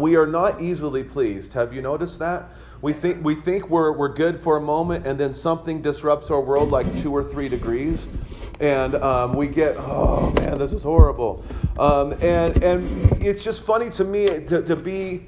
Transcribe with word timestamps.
we 0.00 0.16
are 0.16 0.26
not 0.26 0.60
easily 0.60 1.02
pleased. 1.02 1.52
Have 1.52 1.72
you 1.72 1.82
noticed 1.82 2.18
that? 2.18 2.50
We 2.82 2.92
think, 2.92 3.24
we 3.24 3.34
think 3.34 3.70
we're, 3.70 3.92
we're 3.92 4.12
good 4.12 4.42
for 4.42 4.58
a 4.58 4.60
moment, 4.60 5.06
and 5.06 5.18
then 5.18 5.32
something 5.32 5.80
disrupts 5.82 6.30
our 6.30 6.40
world 6.40 6.70
like 6.70 6.86
two 7.02 7.14
or 7.14 7.24
three 7.24 7.48
degrees. 7.48 8.06
And 8.60 8.94
um, 8.96 9.34
we 9.34 9.48
get, 9.48 9.76
oh 9.76 10.30
man, 10.32 10.58
this 10.58 10.72
is 10.72 10.82
horrible. 10.82 11.44
Um, 11.78 12.12
and, 12.22 12.62
and 12.62 13.22
it's 13.22 13.42
just 13.42 13.62
funny 13.62 13.90
to 13.90 14.04
me 14.04 14.26
to, 14.26 14.62
to 14.62 14.76
be 14.76 15.22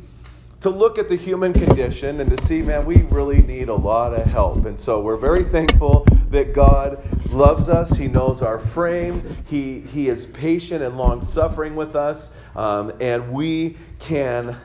to 0.60 0.70
look 0.70 0.98
at 0.98 1.08
the 1.08 1.16
human 1.16 1.52
condition 1.52 2.20
and 2.20 2.36
to 2.36 2.46
see, 2.46 2.62
man, 2.62 2.84
we 2.84 3.02
really 3.02 3.42
need 3.42 3.68
a 3.68 3.74
lot 3.74 4.12
of 4.12 4.26
help. 4.26 4.66
And 4.66 4.78
so 4.78 5.00
we're 5.00 5.16
very 5.16 5.44
thankful 5.44 6.04
that 6.30 6.52
God 6.52 7.00
loves 7.30 7.68
us. 7.68 7.90
He 7.90 8.08
knows 8.08 8.42
our 8.42 8.58
frame. 8.58 9.22
He, 9.48 9.80
he 9.80 10.08
is 10.08 10.26
patient 10.26 10.82
and 10.82 10.96
long 10.96 11.24
suffering 11.24 11.76
with 11.76 11.96
us. 11.96 12.30
Um, 12.56 12.92
and 13.00 13.32
we 13.32 13.76
can 13.98 14.56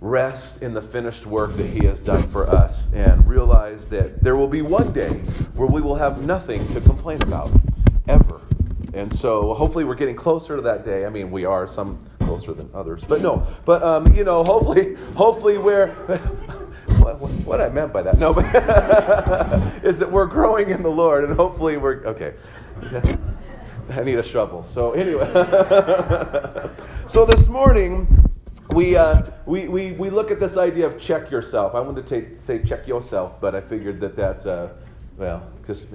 rest 0.00 0.62
in 0.62 0.74
the 0.74 0.82
finished 0.82 1.26
work 1.26 1.56
that 1.56 1.66
He 1.66 1.86
has 1.86 2.00
done 2.00 2.28
for 2.30 2.50
us 2.50 2.88
and 2.92 3.26
realize 3.26 3.86
that 3.86 4.22
there 4.22 4.36
will 4.36 4.48
be 4.48 4.62
one 4.62 4.92
day 4.92 5.10
where 5.54 5.68
we 5.68 5.80
will 5.80 5.94
have 5.94 6.22
nothing 6.22 6.66
to 6.74 6.80
complain 6.80 7.22
about, 7.22 7.52
ever. 8.08 8.40
And 8.94 9.16
so 9.18 9.54
hopefully 9.54 9.84
we're 9.84 9.94
getting 9.94 10.16
closer 10.16 10.56
to 10.56 10.62
that 10.62 10.84
day. 10.84 11.06
I 11.06 11.08
mean, 11.08 11.30
we 11.30 11.44
are 11.44 11.66
some 11.66 12.04
closer 12.20 12.52
than 12.52 12.68
others, 12.74 13.02
but 13.08 13.22
no. 13.22 13.46
But 13.64 13.82
um, 13.82 14.12
you 14.14 14.24
know, 14.24 14.42
hopefully, 14.44 14.96
hopefully 15.14 15.58
we're. 15.58 15.94
what, 17.20 17.60
I 17.60 17.68
meant 17.68 17.92
by 17.92 18.02
that, 18.02 18.18
no, 18.18 18.32
but 18.32 18.44
is 19.84 19.98
that 19.98 20.10
we're 20.10 20.26
growing 20.26 20.70
in 20.70 20.82
the 20.82 20.90
Lord, 20.90 21.24
and 21.24 21.34
hopefully 21.34 21.76
we're 21.76 22.04
okay. 22.06 22.34
I 23.90 24.02
need 24.02 24.18
a 24.18 24.22
shovel. 24.22 24.64
So 24.64 24.92
anyway, 24.92 25.30
so 27.06 27.26
this 27.26 27.48
morning 27.48 28.06
we, 28.74 28.96
uh, 28.96 29.22
we, 29.44 29.68
we, 29.68 29.92
we 29.92 30.10
look 30.10 30.30
at 30.30 30.40
this 30.40 30.56
idea 30.56 30.86
of 30.86 31.00
check 31.00 31.30
yourself. 31.30 31.74
I 31.74 31.80
wanted 31.80 32.06
to 32.06 32.20
t- 32.20 32.28
say 32.38 32.62
check 32.62 32.86
yourself, 32.86 33.40
but 33.40 33.54
I 33.54 33.60
figured 33.60 34.00
that 34.00 34.16
that's, 34.16 34.46
uh, 34.46 34.70
well, 35.22 35.46
just 35.64 35.86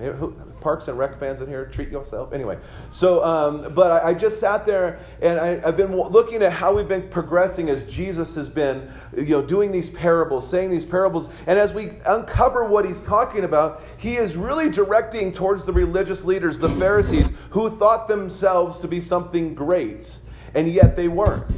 Parks 0.62 0.88
and 0.88 0.98
Rec 0.98 1.20
fans 1.20 1.42
in 1.42 1.48
here, 1.48 1.66
treat 1.66 1.90
yourself. 1.90 2.32
Anyway, 2.32 2.58
so, 2.92 3.22
um, 3.26 3.74
but 3.74 3.92
I, 3.92 4.12
I, 4.12 4.14
just 4.14 4.40
sat 4.40 4.66
there 4.66 5.02
and 5.22 5.38
I, 5.38 5.60
have 5.60 5.76
been 5.76 5.94
looking 5.94 6.42
at 6.44 6.54
how 6.54 6.74
we've 6.74 6.88
been 6.88 7.10
progressing 7.10 7.70
as 7.70 7.84
Jesus 7.84 8.34
has 8.36 8.48
been, 8.48 8.90
you 9.18 9.26
know, 9.26 9.42
doing 9.42 9.70
these 9.70 9.90
parables, 9.90 10.50
saying 10.50 10.72
these 10.72 10.86
parables. 10.86 11.28
And 11.46 11.60
as 11.60 11.74
we 11.74 11.92
uncover 12.06 12.64
what 12.64 12.86
he's 12.86 13.02
talking 13.02 13.44
about, 13.44 13.84
he 13.98 14.16
is 14.16 14.38
really 14.38 14.70
directing 14.70 15.34
towards 15.34 15.66
the 15.66 15.74
religious 15.74 16.24
leaders, 16.24 16.58
the 16.58 16.70
Pharisees, 16.76 17.28
who 17.50 17.78
thought 17.78 18.08
themselves 18.08 18.80
to 18.80 18.88
be 18.88 19.02
something 19.02 19.54
great, 19.54 20.10
and 20.56 20.72
yet 20.72 20.96
they 20.96 21.10
weren't. 21.10 21.52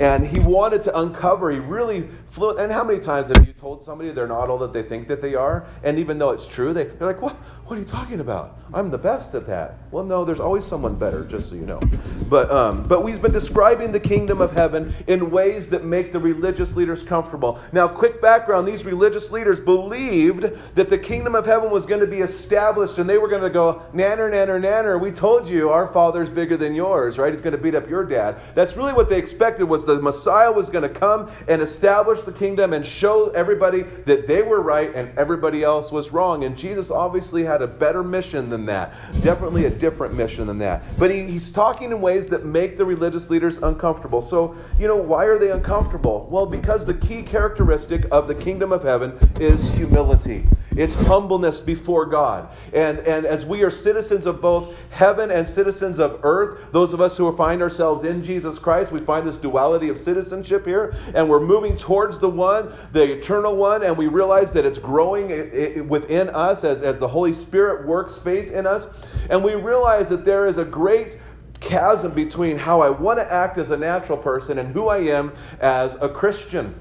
And 0.00 0.26
he 0.26 0.40
wanted 0.40 0.82
to 0.84 0.98
uncover, 0.98 1.50
he 1.50 1.58
really 1.58 2.08
flew. 2.30 2.56
And 2.56 2.72
how 2.72 2.82
many 2.82 3.00
times 3.00 3.28
have 3.28 3.46
you 3.46 3.52
told 3.52 3.82
somebody 3.82 4.10
they're 4.10 4.26
not 4.26 4.48
all 4.48 4.58
that 4.58 4.72
they 4.72 4.82
think 4.82 5.06
that 5.08 5.20
they 5.20 5.34
are? 5.34 5.66
And 5.84 5.98
even 5.98 6.18
though 6.18 6.30
it's 6.30 6.46
true, 6.46 6.72
they, 6.72 6.84
they're 6.84 7.06
like, 7.06 7.20
what? 7.20 7.36
What 7.70 7.76
are 7.76 7.82
you 7.82 7.86
talking 7.86 8.18
about? 8.18 8.58
I'm 8.74 8.90
the 8.90 8.98
best 8.98 9.34
at 9.36 9.46
that. 9.46 9.74
Well, 9.92 10.04
no, 10.04 10.24
there's 10.24 10.40
always 10.40 10.64
someone 10.64 10.96
better, 10.96 11.24
just 11.24 11.50
so 11.50 11.54
you 11.54 11.66
know. 11.66 11.80
But, 12.28 12.50
um, 12.50 12.82
but 12.86 13.02
we've 13.02 13.22
been 13.22 13.32
describing 13.32 13.90
the 13.92 14.00
kingdom 14.00 14.40
of 14.40 14.52
heaven 14.52 14.92
in 15.06 15.30
ways 15.30 15.68
that 15.68 15.84
make 15.84 16.12
the 16.12 16.18
religious 16.18 16.74
leaders 16.74 17.04
comfortable. 17.04 17.60
Now, 17.72 17.86
quick 17.86 18.20
background 18.20 18.66
these 18.66 18.84
religious 18.84 19.30
leaders 19.30 19.60
believed 19.60 20.50
that 20.74 20.90
the 20.90 20.98
kingdom 20.98 21.36
of 21.36 21.46
heaven 21.46 21.70
was 21.70 21.86
going 21.86 22.00
to 22.00 22.08
be 22.08 22.18
established 22.18 22.98
and 22.98 23.08
they 23.08 23.18
were 23.18 23.28
going 23.28 23.42
to 23.42 23.50
go, 23.50 23.82
nanner, 23.94 24.30
nanner, 24.30 24.60
nanner. 24.60 25.00
We 25.00 25.12
told 25.12 25.48
you 25.48 25.70
our 25.70 25.92
father's 25.92 26.28
bigger 26.28 26.56
than 26.56 26.74
yours, 26.74 27.18
right? 27.18 27.32
He's 27.32 27.40
going 27.40 27.56
to 27.56 27.62
beat 27.62 27.76
up 27.76 27.88
your 27.88 28.04
dad. 28.04 28.36
That's 28.56 28.76
really 28.76 28.92
what 28.92 29.08
they 29.08 29.18
expected 29.18 29.64
was 29.64 29.84
the 29.84 30.00
Messiah 30.00 30.50
was 30.50 30.70
going 30.70 30.82
to 30.82 31.00
come 31.00 31.30
and 31.48 31.62
establish 31.62 32.20
the 32.22 32.32
kingdom 32.32 32.72
and 32.72 32.84
show 32.84 33.30
everybody 33.30 33.84
that 34.06 34.26
they 34.28 34.42
were 34.42 34.60
right 34.60 34.92
and 34.94 35.16
everybody 35.16 35.62
else 35.62 35.92
was 35.92 36.10
wrong. 36.10 36.44
And 36.44 36.56
Jesus 36.56 36.90
obviously 36.90 37.44
had 37.44 37.59
a 37.62 37.66
better 37.66 38.02
mission 38.02 38.48
than 38.50 38.66
that. 38.66 38.92
Definitely 39.22 39.66
a 39.66 39.70
different 39.70 40.14
mission 40.14 40.46
than 40.46 40.58
that. 40.58 40.82
But 40.98 41.10
he, 41.10 41.26
he's 41.26 41.52
talking 41.52 41.90
in 41.90 42.00
ways 42.00 42.28
that 42.28 42.44
make 42.44 42.76
the 42.76 42.84
religious 42.84 43.30
leaders 43.30 43.58
uncomfortable. 43.58 44.22
So, 44.22 44.56
you 44.78 44.86
know, 44.86 44.96
why 44.96 45.24
are 45.24 45.38
they 45.38 45.50
uncomfortable? 45.50 46.28
Well, 46.30 46.46
because 46.46 46.84
the 46.84 46.94
key 46.94 47.22
characteristic 47.22 48.06
of 48.10 48.28
the 48.28 48.34
kingdom 48.34 48.72
of 48.72 48.82
heaven 48.82 49.18
is 49.40 49.62
humility. 49.70 50.46
It's 50.76 50.94
humbleness 50.94 51.58
before 51.58 52.06
God. 52.06 52.48
And, 52.72 53.00
and 53.00 53.26
as 53.26 53.44
we 53.44 53.62
are 53.62 53.70
citizens 53.70 54.24
of 54.26 54.40
both 54.40 54.74
heaven 54.90 55.30
and 55.30 55.46
citizens 55.46 55.98
of 55.98 56.20
earth, 56.22 56.60
those 56.72 56.92
of 56.92 57.00
us 57.00 57.16
who 57.16 57.30
find 57.36 57.60
ourselves 57.60 58.04
in 58.04 58.24
Jesus 58.24 58.58
Christ, 58.58 58.92
we 58.92 59.00
find 59.00 59.26
this 59.26 59.36
duality 59.36 59.88
of 59.88 59.98
citizenship 59.98 60.64
here, 60.64 60.94
and 61.14 61.28
we're 61.28 61.40
moving 61.40 61.76
towards 61.76 62.18
the 62.18 62.28
one, 62.28 62.72
the 62.92 63.02
eternal 63.02 63.56
one, 63.56 63.82
and 63.82 63.96
we 63.96 64.06
realize 64.06 64.52
that 64.52 64.64
it's 64.64 64.78
growing 64.78 65.88
within 65.88 66.28
us 66.30 66.64
as, 66.64 66.82
as 66.82 66.98
the 66.98 67.08
Holy 67.08 67.32
Spirit 67.32 67.49
works 67.52 68.16
faith 68.16 68.52
in 68.52 68.66
us. 68.66 68.86
And 69.28 69.42
we 69.42 69.54
realize 69.54 70.08
that 70.08 70.24
there 70.24 70.46
is 70.46 70.58
a 70.58 70.64
great 70.64 71.18
chasm 71.60 72.12
between 72.12 72.56
how 72.58 72.80
I 72.80 72.90
want 72.90 73.18
to 73.18 73.32
act 73.32 73.58
as 73.58 73.70
a 73.70 73.76
natural 73.76 74.18
person 74.18 74.58
and 74.58 74.72
who 74.72 74.88
I 74.88 74.98
am 74.98 75.32
as 75.60 75.96
a 76.00 76.08
Christian. 76.08 76.74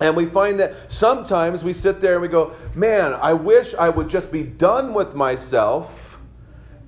And 0.00 0.16
we 0.16 0.26
find 0.26 0.58
that 0.60 0.90
sometimes 0.90 1.62
we 1.62 1.72
sit 1.72 2.00
there 2.00 2.14
and 2.14 2.22
we 2.22 2.28
go, 2.28 2.54
man, 2.74 3.14
I 3.14 3.32
wish 3.32 3.74
I 3.74 3.88
would 3.88 4.08
just 4.08 4.32
be 4.32 4.42
done 4.42 4.94
with 4.94 5.14
myself 5.14 5.90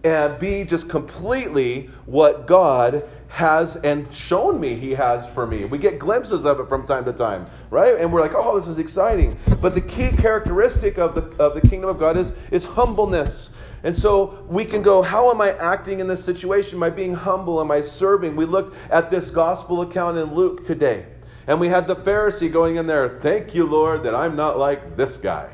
and 0.05 0.39
be 0.39 0.65
just 0.65 0.89
completely 0.89 1.91
what 2.06 2.47
God 2.47 3.09
has 3.34 3.75
and 3.75 4.15
shown 4.15 4.61
me 4.61 4.78
He 4.78 4.93
has 4.93 5.28
for 5.31 5.45
me. 5.45 5.65
We 5.65 5.77
get 5.77 5.99
glimpses 5.99 6.47
of 6.47 6.61
it 6.61 6.69
from 6.69 6.87
time 6.87 7.05
to 7.06 7.12
time, 7.12 7.49
right? 7.69 7.99
And 7.99 8.12
we're 8.12 8.21
like, 8.21 8.33
oh, 8.33 8.56
this 8.56 8.69
is 8.69 8.78
exciting. 8.78 9.37
But 9.61 9.75
the 9.75 9.81
key 9.81 10.11
characteristic 10.11 10.99
of 10.99 11.17
the, 11.17 11.22
of 11.43 11.61
the 11.61 11.69
kingdom 11.69 11.91
of 11.91 11.99
God 11.99 12.17
is, 12.17 12.33
is 12.53 12.65
humbleness. 12.65 13.50
And 13.83 13.94
so 13.94 14.47
we 14.49 14.65
can 14.65 14.83
go, 14.83 15.03
how 15.03 15.33
am 15.33 15.41
I 15.41 15.50
acting 15.59 15.99
in 15.99 16.06
this 16.06 16.25
situation? 16.25 16.77
Am 16.77 16.84
I 16.84 16.91
being 16.91 17.12
humble? 17.12 17.61
Am 17.61 17.73
I 17.73 17.81
serving? 17.81 18.37
We 18.37 18.47
looked 18.47 18.77
at 18.91 19.11
this 19.11 19.31
gospel 19.31 19.83
account 19.83 20.17
in 20.17 20.33
Luke 20.33 20.65
today. 20.65 21.05
And 21.49 21.59
we 21.59 21.69
had 21.69 21.89
the 21.89 21.97
Pharisee 21.97 22.53
going 22.53 22.77
in 22.77 22.87
there, 22.87 23.19
thank 23.21 23.53
you, 23.53 23.67
Lord, 23.67 24.05
that 24.05 24.15
I'm 24.15 24.37
not 24.37 24.59
like 24.59 24.97
this 24.97 25.17
guy. 25.17 25.50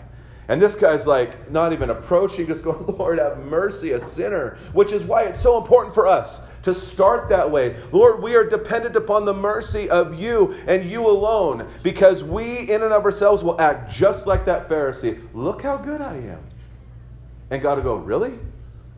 And 0.49 0.61
this 0.61 0.75
guy's 0.75 1.07
like 1.07 1.51
not 1.51 1.73
even 1.73 1.89
approaching, 1.89 2.47
just 2.47 2.63
going, 2.63 2.85
Lord, 2.99 3.19
have 3.19 3.39
mercy, 3.39 3.93
a 3.93 4.01
sinner, 4.05 4.59
which 4.75 4.93
is 4.93 5.03
why 5.03 5.23
it's 5.23 5.41
so 5.41 5.57
important 5.57 5.95
for 5.95 6.07
us 6.07 6.43
to 6.63 6.75
start 6.75 7.29
that 7.29 7.51
way. 7.51 7.77
Lord, 7.93 8.23
we 8.23 8.35
are 8.37 8.45
dependent 8.45 8.97
upon 8.97 9.25
the 9.25 9.35
mercy 9.35 9.89
of 9.89 10.15
you 10.19 10.55
and 10.67 10.89
you 10.89 11.07
alone 11.07 11.69
because 11.83 12.23
we, 12.23 12.71
in 12.71 12.83
and 12.83 12.93
of 12.93 13.05
ourselves, 13.05 13.43
will 13.43 13.61
act 13.61 13.93
just 13.93 14.27
like 14.27 14.45
that 14.47 14.69
Pharisee. 14.69 15.27
Look 15.35 15.63
how 15.63 15.77
good 15.77 16.01
I 16.01 16.17
am. 16.17 16.41
And 17.51 17.63
God 17.63 17.79
will 17.79 17.85
go, 17.85 17.95
Really? 17.97 18.39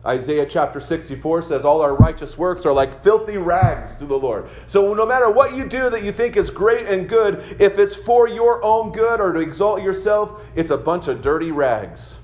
Isaiah 0.05 0.45
chapter 0.45 0.81
64 0.81 1.43
says, 1.43 1.63
All 1.63 1.81
our 1.81 1.95
righteous 1.95 2.37
works 2.37 2.65
are 2.65 2.73
like 2.73 3.03
filthy 3.03 3.37
rags 3.37 3.95
to 3.99 4.05
the 4.05 4.15
Lord. 4.15 4.49
So, 4.67 4.93
no 4.93 5.05
matter 5.05 5.29
what 5.29 5.55
you 5.55 5.65
do 5.65 5.89
that 5.89 6.03
you 6.03 6.11
think 6.11 6.35
is 6.35 6.49
great 6.49 6.87
and 6.87 7.07
good, 7.07 7.55
if 7.59 7.79
it's 7.79 7.95
for 7.95 8.27
your 8.27 8.61
own 8.65 8.91
good 8.91 9.21
or 9.21 9.31
to 9.31 9.39
exalt 9.39 9.81
yourself, 9.81 10.41
it's 10.55 10.71
a 10.71 10.77
bunch 10.77 11.07
of 11.07 11.21
dirty 11.21 11.51
rags. 11.51 12.15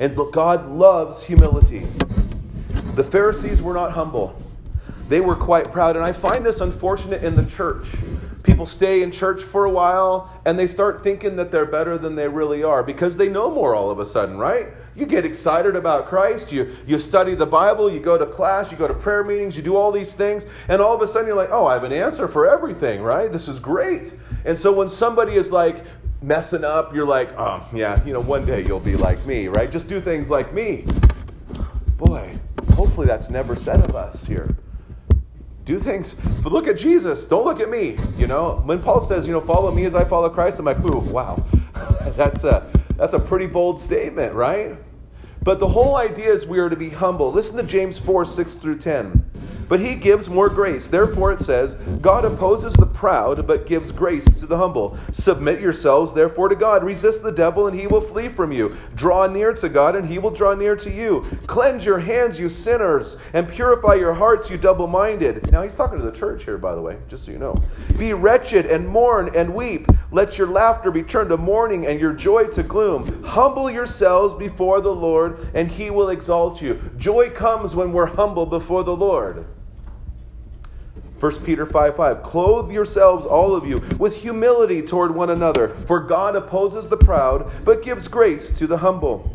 And 0.00 0.16
God 0.32 0.68
loves 0.72 1.22
humility. 1.22 1.86
The 2.94 3.04
Pharisees 3.04 3.62
were 3.62 3.74
not 3.74 3.92
humble, 3.92 4.40
they 5.08 5.20
were 5.20 5.36
quite 5.36 5.72
proud. 5.72 5.96
And 5.96 6.04
I 6.04 6.12
find 6.12 6.44
this 6.44 6.60
unfortunate 6.60 7.24
in 7.24 7.34
the 7.34 7.44
church. 7.44 7.86
People 8.42 8.64
stay 8.64 9.02
in 9.02 9.12
church 9.12 9.42
for 9.42 9.66
a 9.66 9.70
while 9.70 10.30
and 10.46 10.58
they 10.58 10.66
start 10.66 11.04
thinking 11.04 11.36
that 11.36 11.52
they're 11.52 11.66
better 11.66 11.98
than 11.98 12.14
they 12.14 12.26
really 12.26 12.62
are 12.62 12.82
because 12.82 13.16
they 13.16 13.28
know 13.28 13.50
more 13.50 13.74
all 13.74 13.90
of 13.90 14.00
a 14.00 14.06
sudden, 14.06 14.38
right? 14.38 14.68
You 14.96 15.04
get 15.04 15.26
excited 15.26 15.76
about 15.76 16.08
Christ, 16.08 16.50
you, 16.50 16.74
you 16.86 16.98
study 16.98 17.34
the 17.34 17.46
Bible, 17.46 17.92
you 17.92 18.00
go 18.00 18.16
to 18.16 18.24
class, 18.24 18.70
you 18.70 18.78
go 18.78 18.88
to 18.88 18.94
prayer 18.94 19.22
meetings, 19.22 19.56
you 19.56 19.62
do 19.62 19.76
all 19.76 19.92
these 19.92 20.14
things, 20.14 20.46
and 20.68 20.80
all 20.80 20.94
of 20.94 21.02
a 21.02 21.06
sudden 21.06 21.26
you're 21.26 21.36
like, 21.36 21.50
oh, 21.52 21.66
I 21.66 21.74
have 21.74 21.84
an 21.84 21.92
answer 21.92 22.28
for 22.28 22.48
everything, 22.48 23.02
right? 23.02 23.30
This 23.30 23.46
is 23.46 23.58
great. 23.58 24.14
And 24.46 24.58
so 24.58 24.72
when 24.72 24.88
somebody 24.88 25.36
is 25.36 25.52
like 25.52 25.84
messing 26.22 26.64
up, 26.64 26.94
you're 26.94 27.06
like, 27.06 27.30
oh, 27.38 27.66
yeah, 27.74 28.02
you 28.06 28.14
know, 28.14 28.20
one 28.20 28.46
day 28.46 28.64
you'll 28.64 28.80
be 28.80 28.96
like 28.96 29.24
me, 29.26 29.48
right? 29.48 29.70
Just 29.70 29.86
do 29.86 30.00
things 30.00 30.30
like 30.30 30.54
me. 30.54 30.86
Boy, 31.98 32.39
hopefully 32.80 33.06
that's 33.06 33.28
never 33.28 33.54
said 33.54 33.78
of 33.90 33.94
us 33.94 34.24
here. 34.24 34.56
Do 35.66 35.78
things 35.78 36.14
but 36.42 36.50
look 36.50 36.66
at 36.66 36.78
jesus. 36.78 37.26
Don't 37.26 37.44
look 37.44 37.60
at 37.60 37.68
me 37.68 37.98
you 38.16 38.26
know? 38.26 38.62
When 38.64 38.80
paul 38.82 39.02
says 39.02 39.26
you 39.26 39.34
know 39.34 39.40
follow 39.42 39.70
me 39.70 39.84
as 39.84 39.94
i 39.94 40.02
follow 40.02 40.30
christ 40.30 40.58
i'm 40.58 40.64
like 40.64 40.82
ooh 40.82 40.98
wow. 40.98 41.44
That's 42.16 42.42
a 42.44 42.72
that's 42.96 43.12
a 43.12 43.18
pretty 43.18 43.46
bold 43.46 43.82
statement 43.82 44.32
right 44.32 44.78
But 45.42 45.58
the 45.58 45.68
whole 45.68 45.96
idea 45.96 46.32
is 46.32 46.46
we 46.46 46.58
are 46.58 46.68
to 46.68 46.76
be 46.76 46.90
humble. 46.90 47.32
Listen 47.32 47.56
to 47.56 47.62
James 47.62 47.98
4 47.98 48.24
6 48.24 48.54
through 48.54 48.78
10. 48.78 49.30
But 49.70 49.78
he 49.78 49.94
gives 49.94 50.28
more 50.28 50.48
grace. 50.48 50.88
Therefore, 50.88 51.30
it 51.30 51.38
says, 51.38 51.74
God 52.00 52.24
opposes 52.24 52.72
the 52.72 52.86
proud, 52.86 53.46
but 53.46 53.68
gives 53.68 53.92
grace 53.92 54.24
to 54.40 54.46
the 54.46 54.58
humble. 54.58 54.98
Submit 55.12 55.60
yourselves, 55.60 56.12
therefore, 56.12 56.48
to 56.48 56.56
God. 56.56 56.82
Resist 56.82 57.22
the 57.22 57.30
devil, 57.30 57.68
and 57.68 57.78
he 57.78 57.86
will 57.86 58.00
flee 58.00 58.28
from 58.28 58.50
you. 58.50 58.76
Draw 58.96 59.28
near 59.28 59.52
to 59.52 59.68
God, 59.68 59.94
and 59.94 60.04
he 60.08 60.18
will 60.18 60.32
draw 60.32 60.54
near 60.54 60.74
to 60.74 60.90
you. 60.90 61.24
Cleanse 61.46 61.84
your 61.84 62.00
hands, 62.00 62.36
you 62.36 62.48
sinners, 62.48 63.16
and 63.32 63.48
purify 63.48 63.94
your 63.94 64.12
hearts, 64.12 64.50
you 64.50 64.58
double 64.58 64.88
minded. 64.88 65.52
Now, 65.52 65.62
he's 65.62 65.76
talking 65.76 66.00
to 66.00 66.04
the 66.04 66.10
church 66.18 66.42
here, 66.42 66.58
by 66.58 66.74
the 66.74 66.82
way, 66.82 66.98
just 67.08 67.26
so 67.26 67.30
you 67.30 67.38
know. 67.38 67.54
Be 67.96 68.12
wretched, 68.12 68.66
and 68.66 68.88
mourn, 68.88 69.30
and 69.36 69.54
weep. 69.54 69.86
Let 70.10 70.36
your 70.36 70.48
laughter 70.48 70.90
be 70.90 71.04
turned 71.04 71.30
to 71.30 71.36
mourning, 71.36 71.86
and 71.86 72.00
your 72.00 72.12
joy 72.12 72.46
to 72.46 72.64
gloom. 72.64 73.22
Humble 73.22 73.70
yourselves 73.70 74.34
before 74.34 74.80
the 74.80 74.92
Lord, 74.92 75.29
and 75.54 75.70
he 75.70 75.90
will 75.90 76.10
exalt 76.10 76.60
you. 76.62 76.80
Joy 76.98 77.30
comes 77.30 77.74
when 77.74 77.92
we're 77.92 78.06
humble 78.06 78.46
before 78.46 78.84
the 78.84 78.94
Lord. 78.94 79.46
1 81.20 81.44
Peter 81.44 81.66
5 81.66 81.96
5. 81.96 82.22
Clothe 82.22 82.72
yourselves, 82.72 83.26
all 83.26 83.54
of 83.54 83.66
you, 83.66 83.82
with 83.98 84.16
humility 84.16 84.80
toward 84.80 85.14
one 85.14 85.30
another, 85.30 85.76
for 85.86 86.00
God 86.00 86.34
opposes 86.34 86.88
the 86.88 86.96
proud, 86.96 87.50
but 87.64 87.82
gives 87.82 88.08
grace 88.08 88.50
to 88.50 88.66
the 88.66 88.78
humble. 88.78 89.30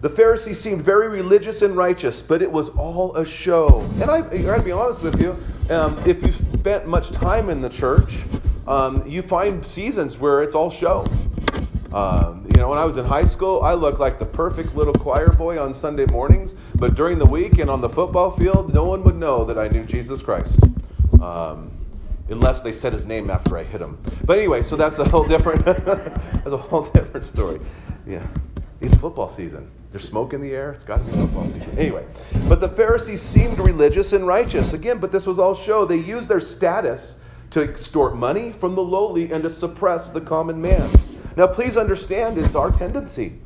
The 0.00 0.08
Pharisees 0.08 0.58
seemed 0.58 0.82
very 0.82 1.08
religious 1.08 1.62
and 1.62 1.76
righteous, 1.76 2.22
but 2.22 2.40
it 2.40 2.50
was 2.50 2.68
all 2.70 3.14
a 3.16 3.26
show. 3.26 3.80
And 4.00 4.04
I, 4.04 4.18
I 4.18 4.38
gotta 4.38 4.62
be 4.62 4.72
honest 4.72 5.02
with 5.02 5.20
you, 5.20 5.36
um, 5.70 6.00
if 6.06 6.22
you 6.22 6.32
spent 6.32 6.86
much 6.86 7.10
time 7.10 7.50
in 7.50 7.60
the 7.60 7.68
church, 7.68 8.18
um, 8.66 9.06
you 9.06 9.22
find 9.22 9.66
seasons 9.66 10.16
where 10.16 10.42
it's 10.42 10.54
all 10.54 10.70
show. 10.70 11.04
Um, 11.92 12.37
you 12.58 12.62
know, 12.64 12.70
when 12.70 12.78
I 12.78 12.84
was 12.84 12.96
in 12.96 13.04
high 13.04 13.24
school, 13.24 13.62
I 13.62 13.74
looked 13.74 14.00
like 14.00 14.18
the 14.18 14.26
perfect 14.26 14.74
little 14.74 14.92
choir 14.92 15.28
boy 15.28 15.62
on 15.62 15.72
Sunday 15.72 16.06
mornings, 16.06 16.56
but 16.74 16.96
during 16.96 17.16
the 17.16 17.24
week 17.24 17.58
and 17.58 17.70
on 17.70 17.80
the 17.80 17.88
football 17.88 18.36
field, 18.36 18.74
no 18.74 18.82
one 18.82 19.04
would 19.04 19.14
know 19.14 19.44
that 19.44 19.56
I 19.56 19.68
knew 19.68 19.84
Jesus 19.84 20.20
Christ. 20.20 20.58
Um, 21.22 21.70
unless 22.30 22.60
they 22.62 22.72
said 22.72 22.92
his 22.92 23.06
name 23.06 23.30
after 23.30 23.56
I 23.56 23.62
hit 23.62 23.80
him. 23.80 23.96
But 24.24 24.38
anyway, 24.38 24.64
so 24.64 24.74
that's 24.74 24.98
a 24.98 25.08
whole 25.08 25.22
different 25.22 25.64
that's 25.66 26.46
a 26.48 26.56
whole 26.56 26.86
different 26.86 27.26
story. 27.26 27.60
Yeah. 28.08 28.26
It's 28.80 28.92
football 28.96 29.32
season. 29.32 29.70
There's 29.92 30.08
smoke 30.08 30.32
in 30.32 30.40
the 30.40 30.50
air. 30.50 30.72
It's 30.72 30.82
got 30.82 30.96
to 30.96 31.04
be 31.04 31.12
football 31.12 31.44
season. 31.52 31.78
Anyway, 31.78 32.06
but 32.48 32.60
the 32.60 32.70
Pharisees 32.70 33.22
seemed 33.22 33.60
religious 33.60 34.14
and 34.14 34.26
righteous. 34.26 34.72
Again, 34.72 34.98
but 34.98 35.12
this 35.12 35.26
was 35.26 35.38
all 35.38 35.54
show. 35.54 35.84
They 35.84 35.98
used 35.98 36.26
their 36.26 36.40
status 36.40 37.14
to 37.50 37.62
extort 37.62 38.16
money 38.16 38.50
from 38.50 38.74
the 38.74 38.82
lowly 38.82 39.30
and 39.30 39.44
to 39.44 39.50
suppress 39.50 40.10
the 40.10 40.20
common 40.20 40.60
man. 40.60 40.90
Now, 41.38 41.46
please 41.46 41.76
understand, 41.76 42.36
it's 42.36 42.56
our 42.56 42.68
tendency. 42.68 43.38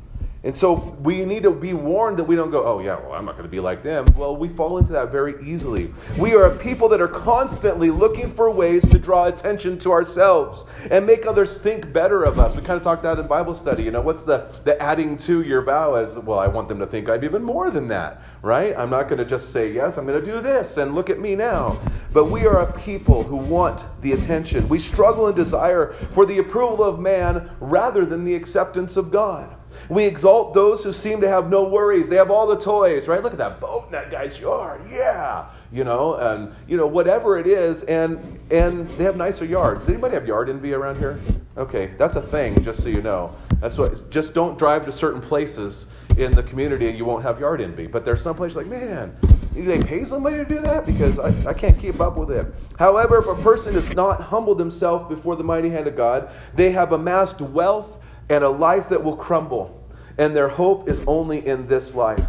And 0.45 0.53
so 0.53 0.97
we 1.01 1.23
need 1.23 1.43
to 1.43 1.51
be 1.51 1.73
warned 1.73 2.17
that 2.17 2.25
we 2.25 2.35
don't 2.35 2.51
go, 2.51 2.65
oh, 2.65 2.79
yeah, 2.79 2.99
well, 2.99 3.13
I'm 3.13 3.23
not 3.23 3.33
going 3.33 3.45
to 3.45 3.51
be 3.51 3.61
like 3.61 3.81
them. 3.81 4.05
Well, 4.17 4.35
we 4.35 4.49
fall 4.49 4.77
into 4.77 4.91
that 4.91 5.09
very 5.09 5.35
easily. 5.47 5.93
We 6.17 6.35
are 6.35 6.47
a 6.47 6.55
people 6.57 6.89
that 6.89 6.99
are 6.99 7.07
constantly 7.07 7.89
looking 7.89 8.33
for 8.33 8.49
ways 8.51 8.81
to 8.89 8.99
draw 8.99 9.27
attention 9.27 9.77
to 9.79 9.91
ourselves 9.91 10.65
and 10.91 11.05
make 11.05 11.25
others 11.25 11.59
think 11.59 11.93
better 11.93 12.23
of 12.23 12.39
us. 12.39 12.53
We 12.57 12.61
kind 12.63 12.75
of 12.75 12.83
talked 12.83 13.03
that 13.03 13.19
in 13.19 13.27
Bible 13.27 13.53
study. 13.53 13.83
You 13.83 13.91
know, 13.91 14.01
what's 14.01 14.23
the, 14.23 14.51
the 14.65 14.81
adding 14.81 15.15
to 15.19 15.43
your 15.43 15.61
vow 15.61 15.93
as, 15.93 16.15
well, 16.15 16.39
I 16.39 16.47
want 16.47 16.67
them 16.67 16.79
to 16.79 16.87
think 16.87 17.07
I'm 17.07 17.23
even 17.23 17.41
more 17.41 17.69
than 17.69 17.87
that, 17.89 18.21
right? 18.41 18.75
I'm 18.77 18.89
not 18.89 19.03
going 19.03 19.19
to 19.19 19.25
just 19.25 19.53
say, 19.53 19.71
yes, 19.71 19.97
I'm 19.97 20.05
going 20.05 20.19
to 20.19 20.25
do 20.29 20.41
this 20.41 20.75
and 20.75 20.93
look 20.93 21.09
at 21.09 21.19
me 21.19 21.35
now. 21.35 21.79
But 22.13 22.25
we 22.25 22.45
are 22.45 22.61
a 22.61 22.79
people 22.79 23.23
who 23.23 23.35
want 23.35 23.85
the 24.01 24.11
attention. 24.11 24.69
We 24.69 24.77
struggle 24.77 25.27
and 25.27 25.35
desire 25.35 25.95
for 26.13 26.25
the 26.25 26.37
approval 26.37 26.85
of 26.85 26.99
man 26.99 27.49
rather 27.59 28.05
than 28.05 28.23
the 28.23 28.35
acceptance 28.35 28.97
of 28.97 29.11
God. 29.11 29.49
We 29.89 30.05
exalt 30.05 30.53
those 30.53 30.83
who 30.83 30.93
seem 30.93 31.19
to 31.21 31.27
have 31.27 31.49
no 31.49 31.63
worries. 31.63 32.07
They 32.07 32.15
have 32.15 32.29
all 32.29 32.45
the 32.45 32.57
toys, 32.57 33.07
right? 33.07 33.23
Look 33.23 33.33
at 33.33 33.39
that 33.39 33.59
boat 33.59 33.85
in 33.87 33.91
that 33.93 34.11
guy's 34.11 34.39
yard. 34.39 34.81
Yeah. 34.91 35.47
You 35.71 35.83
know, 35.83 36.13
and 36.15 36.53
you 36.67 36.77
know, 36.77 36.85
whatever 36.85 37.39
it 37.39 37.47
is, 37.47 37.81
and 37.83 38.39
and 38.51 38.87
they 38.97 39.03
have 39.03 39.17
nicer 39.17 39.43
yards. 39.43 39.79
Does 39.79 39.89
anybody 39.89 40.13
have 40.13 40.27
yard 40.27 40.47
envy 40.47 40.73
around 40.73 40.99
here? 40.99 41.19
Okay, 41.57 41.95
that's 41.97 42.15
a 42.15 42.21
thing, 42.21 42.63
just 42.63 42.83
so 42.83 42.89
you 42.89 43.01
know. 43.01 43.35
That's 43.59 43.79
what 43.79 44.11
just 44.11 44.35
don't 44.35 44.59
drive 44.59 44.85
to 44.85 44.91
certain 44.91 45.21
places 45.21 45.87
in 46.17 46.35
the 46.35 46.43
community 46.43 46.89
and 46.89 46.97
you 46.97 47.05
won't 47.05 47.23
have 47.23 47.39
yard 47.39 47.61
envy. 47.61 47.87
But 47.87 48.05
there's 48.05 48.21
some 48.21 48.35
places 48.35 48.55
like, 48.55 48.67
man, 48.67 49.15
do 49.53 49.63
they 49.63 49.81
pay 49.81 50.03
somebody 50.03 50.37
to 50.37 50.45
do 50.45 50.59
that? 50.61 50.85
Because 50.85 51.19
I, 51.19 51.33
I 51.47 51.53
can't 51.53 51.79
keep 51.79 51.99
up 51.99 52.17
with 52.17 52.31
it. 52.31 52.47
However, 52.77 53.19
if 53.19 53.27
a 53.27 53.41
person 53.41 53.73
has 53.73 53.89
not 53.95 54.21
humbled 54.21 54.59
himself 54.59 55.09
before 55.09 55.35
the 55.35 55.43
mighty 55.43 55.69
hand 55.69 55.87
of 55.87 55.95
God, 55.95 56.29
they 56.55 56.71
have 56.71 56.91
amassed 56.91 57.41
wealth 57.41 57.97
and 58.29 58.43
a 58.43 58.49
life 58.49 58.89
that 58.89 59.03
will 59.03 59.15
crumble. 59.15 59.79
And 60.17 60.35
their 60.35 60.47
hope 60.49 60.89
is 60.89 61.01
only 61.07 61.45
in 61.47 61.67
this 61.67 61.93
life. 61.93 62.23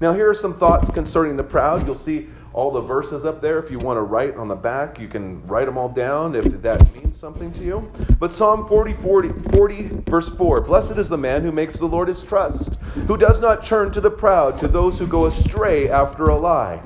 Now, 0.00 0.12
here 0.12 0.28
are 0.28 0.34
some 0.34 0.58
thoughts 0.58 0.90
concerning 0.90 1.36
the 1.36 1.42
proud. 1.42 1.86
You'll 1.86 1.96
see 1.96 2.28
all 2.56 2.70
the 2.70 2.80
verses 2.80 3.26
up 3.26 3.42
there. 3.42 3.58
If 3.58 3.70
you 3.70 3.78
want 3.78 3.98
to 3.98 4.02
write 4.02 4.34
on 4.36 4.48
the 4.48 4.56
back, 4.56 4.98
you 4.98 5.08
can 5.08 5.46
write 5.46 5.66
them 5.66 5.76
all 5.76 5.90
down 5.90 6.34
if 6.34 6.44
that 6.62 6.94
means 6.94 7.14
something 7.16 7.52
to 7.52 7.62
you. 7.62 7.92
But 8.18 8.32
Psalm 8.32 8.66
40, 8.66 8.94
40, 8.94 9.28
40, 9.54 9.82
verse 10.08 10.30
4 10.30 10.62
Blessed 10.62 10.92
is 10.92 11.10
the 11.10 11.18
man 11.18 11.42
who 11.42 11.52
makes 11.52 11.76
the 11.76 11.86
Lord 11.86 12.08
his 12.08 12.22
trust, 12.22 12.76
who 13.06 13.18
does 13.18 13.42
not 13.42 13.64
turn 13.64 13.92
to 13.92 14.00
the 14.00 14.10
proud, 14.10 14.58
to 14.58 14.68
those 14.68 14.98
who 14.98 15.06
go 15.06 15.26
astray 15.26 15.90
after 15.90 16.30
a 16.30 16.36
lie. 16.36 16.82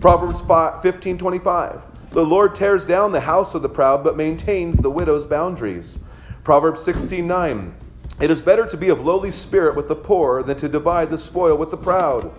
Proverbs 0.00 0.42
15, 0.82 1.16
25. 1.16 1.80
The 2.10 2.20
Lord 2.20 2.56
tears 2.56 2.84
down 2.84 3.12
the 3.12 3.20
house 3.20 3.54
of 3.54 3.62
the 3.62 3.68
proud, 3.68 4.02
but 4.02 4.16
maintains 4.16 4.78
the 4.78 4.90
widow's 4.90 5.26
boundaries. 5.26 5.96
Proverbs 6.42 6.82
16, 6.82 7.24
9. 7.24 7.74
It 8.20 8.32
is 8.32 8.42
better 8.42 8.66
to 8.66 8.76
be 8.76 8.88
of 8.88 9.04
lowly 9.04 9.30
spirit 9.30 9.76
with 9.76 9.86
the 9.86 9.94
poor 9.94 10.42
than 10.42 10.56
to 10.56 10.68
divide 10.68 11.10
the 11.10 11.18
spoil 11.18 11.56
with 11.56 11.70
the 11.70 11.76
proud. 11.76 12.32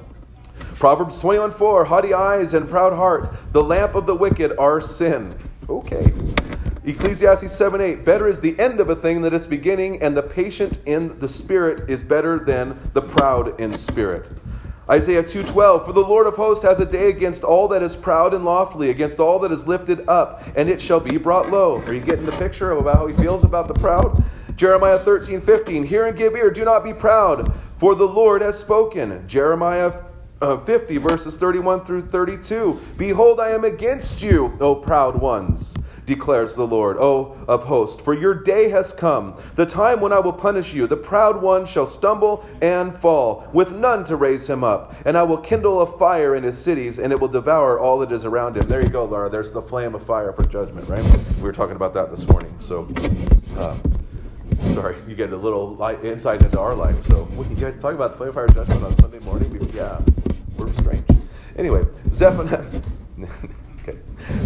Proverbs 0.75 1.19
21 1.19 1.51
4 1.51 1.85
Haughty 1.85 2.13
eyes 2.13 2.53
and 2.53 2.69
proud 2.69 2.94
heart, 2.94 3.35
the 3.51 3.63
lamp 3.63 3.95
of 3.95 4.06
the 4.06 4.15
wicked 4.15 4.57
are 4.57 4.79
sin. 4.79 5.35
Okay. 5.67 6.13
Ecclesiastes 6.85 7.51
7 7.51 7.81
8 7.81 8.06
Better 8.06 8.27
is 8.27 8.39
the 8.39 8.57
end 8.59 8.79
of 8.79 8.89
a 8.89 8.95
thing 8.95 9.21
than 9.21 9.33
its 9.33 9.45
beginning, 9.45 10.01
and 10.01 10.15
the 10.15 10.23
patient 10.23 10.77
in 10.85 11.19
the 11.19 11.27
spirit 11.27 11.89
is 11.89 12.01
better 12.01 12.39
than 12.39 12.79
the 12.94 13.01
proud 13.01 13.59
in 13.59 13.77
spirit. 13.77 14.31
Isaiah 14.89 15.21
2:12 15.21 15.85
For 15.85 15.94
the 15.94 16.00
Lord 16.00 16.25
of 16.25 16.35
hosts 16.35 16.63
has 16.63 16.79
a 16.79 16.85
day 16.85 17.09
against 17.09 17.44
all 17.44 17.67
that 17.67 17.83
is 17.83 17.95
proud 17.95 18.33
and 18.33 18.44
lofty 18.44 18.89
against 18.89 19.19
all 19.19 19.38
that 19.39 19.51
is 19.51 19.67
lifted 19.67 20.09
up 20.09 20.41
and 20.56 20.67
it 20.67 20.81
shall 20.81 21.00
be 21.00 21.17
brought 21.17 21.51
low. 21.51 21.83
Are 21.85 21.94
you 21.94 22.00
getting 22.00 22.25
the 22.25 22.31
picture 22.31 22.71
of 22.71 22.85
how 22.85 23.06
he 23.06 23.13
feels 23.17 23.44
about 23.44 23.67
the 23.67 23.75
proud? 23.75 24.19
Jeremiah 24.56 24.97
13:15 24.97 25.85
Hear 25.85 26.07
and 26.07 26.17
give 26.17 26.35
ear 26.35 26.50
do 26.50 26.65
not 26.65 26.83
be 26.83 26.94
proud 26.94 27.51
for 27.77 27.94
the 27.94 28.07
Lord 28.07 28.41
has 28.41 28.57
spoken. 28.57 29.23
Jeremiah 29.27 29.94
uh, 30.41 30.57
50, 30.57 30.97
verses 30.97 31.36
31 31.36 31.86
through 31.86 32.07
32. 32.07 32.80
Behold, 32.97 33.39
I 33.39 33.50
am 33.50 33.65
against 33.65 34.21
you, 34.21 34.57
O 34.62 34.74
proud 34.74 35.19
ones, 35.19 35.74
declares 36.06 36.56
the 36.56 36.65
Lord, 36.65 36.97
O 36.97 37.38
of 37.47 37.63
hosts. 37.63 38.01
For 38.01 38.13
your 38.13 38.33
day 38.33 38.69
has 38.69 38.94
come, 38.94 39.36
the 39.56 39.65
time 39.65 40.00
when 40.00 40.13
I 40.13 40.19
will 40.19 40.33
punish 40.33 40.74
you. 40.74 40.88
The 40.88 40.95
proud 40.95 41.41
one 41.41 41.65
shall 41.65 41.86
stumble 41.86 42.45
and 42.62 42.97
fall, 43.00 43.47
with 43.53 43.71
none 43.71 44.06
to 44.06 44.15
raise 44.15 44.50
him 44.50 44.63
up. 44.63 44.95
And 45.06 45.18
I 45.18 45.24
will 45.24 45.38
kindle 45.38 45.81
a 45.81 45.97
fire 45.97 46.36
in 46.36 46.44
his 46.44 46.57
cities, 46.57 47.00
and 47.00 47.12
it 47.12 47.19
will 47.19 47.27
devour 47.27 47.80
all 47.80 48.00
that 48.00 48.12
is 48.12 48.24
around 48.24 48.56
him. 48.56 48.68
There 48.68 48.81
you 48.81 48.89
go, 48.89 49.06
Laura. 49.06 49.30
There's 49.30 49.51
the 49.51 49.62
flame 49.62 49.94
of 49.94 50.06
fire 50.06 50.31
for 50.31 50.44
judgment, 50.45 50.88
right? 50.88 51.03
We 51.35 51.44
were 51.44 51.53
talking 51.53 51.75
about 51.75 51.94
that 51.95 52.12
this 52.15 52.25
morning. 52.30 52.57
So, 52.62 52.88
uh, 53.57 53.78
sorry, 54.73 54.97
you 55.06 55.16
get 55.16 55.33
a 55.33 55.37
little 55.37 55.75
light 55.75 56.04
insight 56.06 56.44
into 56.45 56.59
our 56.59 56.75
life. 56.75 56.95
So, 57.07 57.28
you 57.37 57.56
guys 57.56 57.75
talk 57.81 57.94
about 57.94 58.11
the 58.11 58.18
flame 58.18 58.30
of 58.30 58.35
fire 58.35 58.47
judgment 58.47 58.83
on 58.83 58.95
Sunday 58.97 59.19
morning? 59.19 59.69
Yeah. 59.73 59.99
We're 60.59 60.73
strange. 60.73 61.07
Anyway, 61.57 61.85
Zephaniah. 62.13 62.66
okay. 63.81 63.97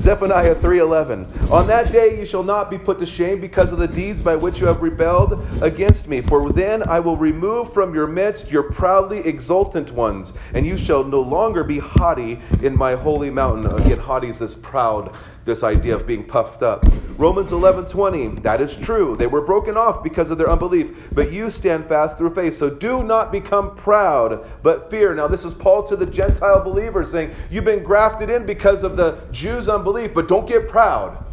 Zephaniah 0.03 0.55
3:11 0.55 1.49
On 1.49 1.65
that 1.67 1.93
day 1.93 2.19
you 2.19 2.25
shall 2.25 2.43
not 2.43 2.69
be 2.69 2.77
put 2.77 2.99
to 2.99 3.05
shame 3.05 3.39
because 3.39 3.71
of 3.71 3.79
the 3.79 3.87
deeds 3.87 4.21
by 4.21 4.35
which 4.35 4.59
you 4.59 4.67
have 4.67 4.81
rebelled 4.81 5.47
against 5.61 6.09
me 6.09 6.19
for 6.21 6.51
then 6.51 6.83
I 6.83 6.99
will 6.99 7.15
remove 7.15 7.73
from 7.73 7.95
your 7.95 8.05
midst 8.05 8.51
your 8.51 8.63
proudly 8.63 9.19
exultant 9.19 9.93
ones 9.93 10.33
and 10.53 10.65
you 10.65 10.75
shall 10.75 11.05
no 11.05 11.21
longer 11.21 11.63
be 11.63 11.79
haughty 11.79 12.41
in 12.61 12.77
my 12.77 12.95
holy 12.95 13.29
mountain 13.29 13.65
again 13.67 13.97
haughty 13.97 14.27
is 14.27 14.39
this 14.39 14.55
proud 14.55 15.15
this 15.45 15.63
idea 15.63 15.95
of 15.95 16.07
being 16.07 16.23
puffed 16.23 16.63
up. 16.63 16.85
Romans 17.17 17.51
11:20, 17.51 18.41
that 18.43 18.61
is 18.61 18.75
true. 18.75 19.15
They 19.15 19.27
were 19.27 19.41
broken 19.41 19.77
off 19.77 20.01
because 20.01 20.31
of 20.31 20.37
their 20.37 20.49
unbelief, 20.49 20.95
but 21.13 21.31
you 21.31 21.49
stand 21.51 21.85
fast 21.85 22.17
through 22.17 22.33
faith. 22.33 22.55
So 22.55 22.69
do 22.69 23.03
not 23.03 23.31
become 23.31 23.75
proud, 23.75 24.45
but 24.63 24.89
fear. 24.89 25.13
Now 25.13 25.27
this 25.27 25.45
is 25.45 25.53
Paul 25.53 25.83
to 25.83 25.95
the 25.95 26.05
Gentile 26.05 26.63
believers 26.63 27.11
saying, 27.11 27.31
you've 27.51 27.65
been 27.65 27.83
grafted 27.83 28.29
in 28.29 28.45
because 28.45 28.83
of 28.83 28.97
the 28.97 29.17
Jews' 29.31 29.69
unbelief, 29.69 29.92
but 29.93 30.27
don't 30.27 30.47
get 30.47 30.67
proud. 30.67 31.23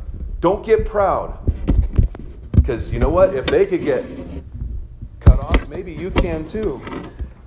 Don't 0.40 0.64
get 0.64 0.86
proud. 0.86 1.38
Because 2.52 2.90
you 2.90 2.98
know 2.98 3.08
what? 3.08 3.34
If 3.34 3.46
they 3.46 3.64
could 3.64 3.82
get 3.82 4.04
cut 5.18 5.40
off, 5.40 5.66
maybe 5.68 5.92
you 5.92 6.10
can 6.10 6.46
too. 6.46 6.80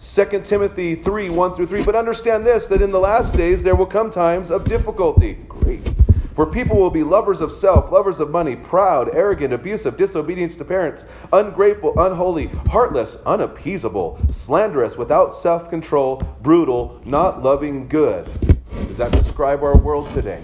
2 0.01 0.41
Timothy 0.43 0.95
3 0.95 1.29
1 1.29 1.55
through 1.55 1.67
3. 1.67 1.83
But 1.83 1.95
understand 1.95 2.45
this 2.45 2.65
that 2.65 2.81
in 2.81 2.91
the 2.91 2.99
last 2.99 3.35
days 3.35 3.61
there 3.61 3.75
will 3.75 3.85
come 3.85 4.09
times 4.09 4.49
of 4.49 4.65
difficulty. 4.65 5.37
Great 5.47 5.87
For 6.35 6.47
people 6.47 6.77
will 6.77 6.89
be 6.89 7.03
lovers 7.03 7.41
of 7.41 7.51
self, 7.51 7.91
lovers 7.91 8.19
of 8.19 8.31
money, 8.31 8.55
proud, 8.55 9.09
arrogant, 9.13 9.53
abusive, 9.53 9.97
disobedient 9.97 10.57
to 10.57 10.65
parents, 10.65 11.05
ungrateful, 11.31 11.93
unholy, 11.99 12.47
heartless, 12.69 13.17
unappeasable, 13.27 14.19
slanderous, 14.31 14.97
without 14.97 15.35
self 15.35 15.69
control, 15.69 16.23
brutal, 16.41 16.99
not 17.05 17.43
loving 17.43 17.87
good. 17.87 18.25
Does 18.87 18.97
that 18.97 19.11
describe 19.11 19.61
our 19.61 19.77
world 19.77 20.09
today? 20.09 20.43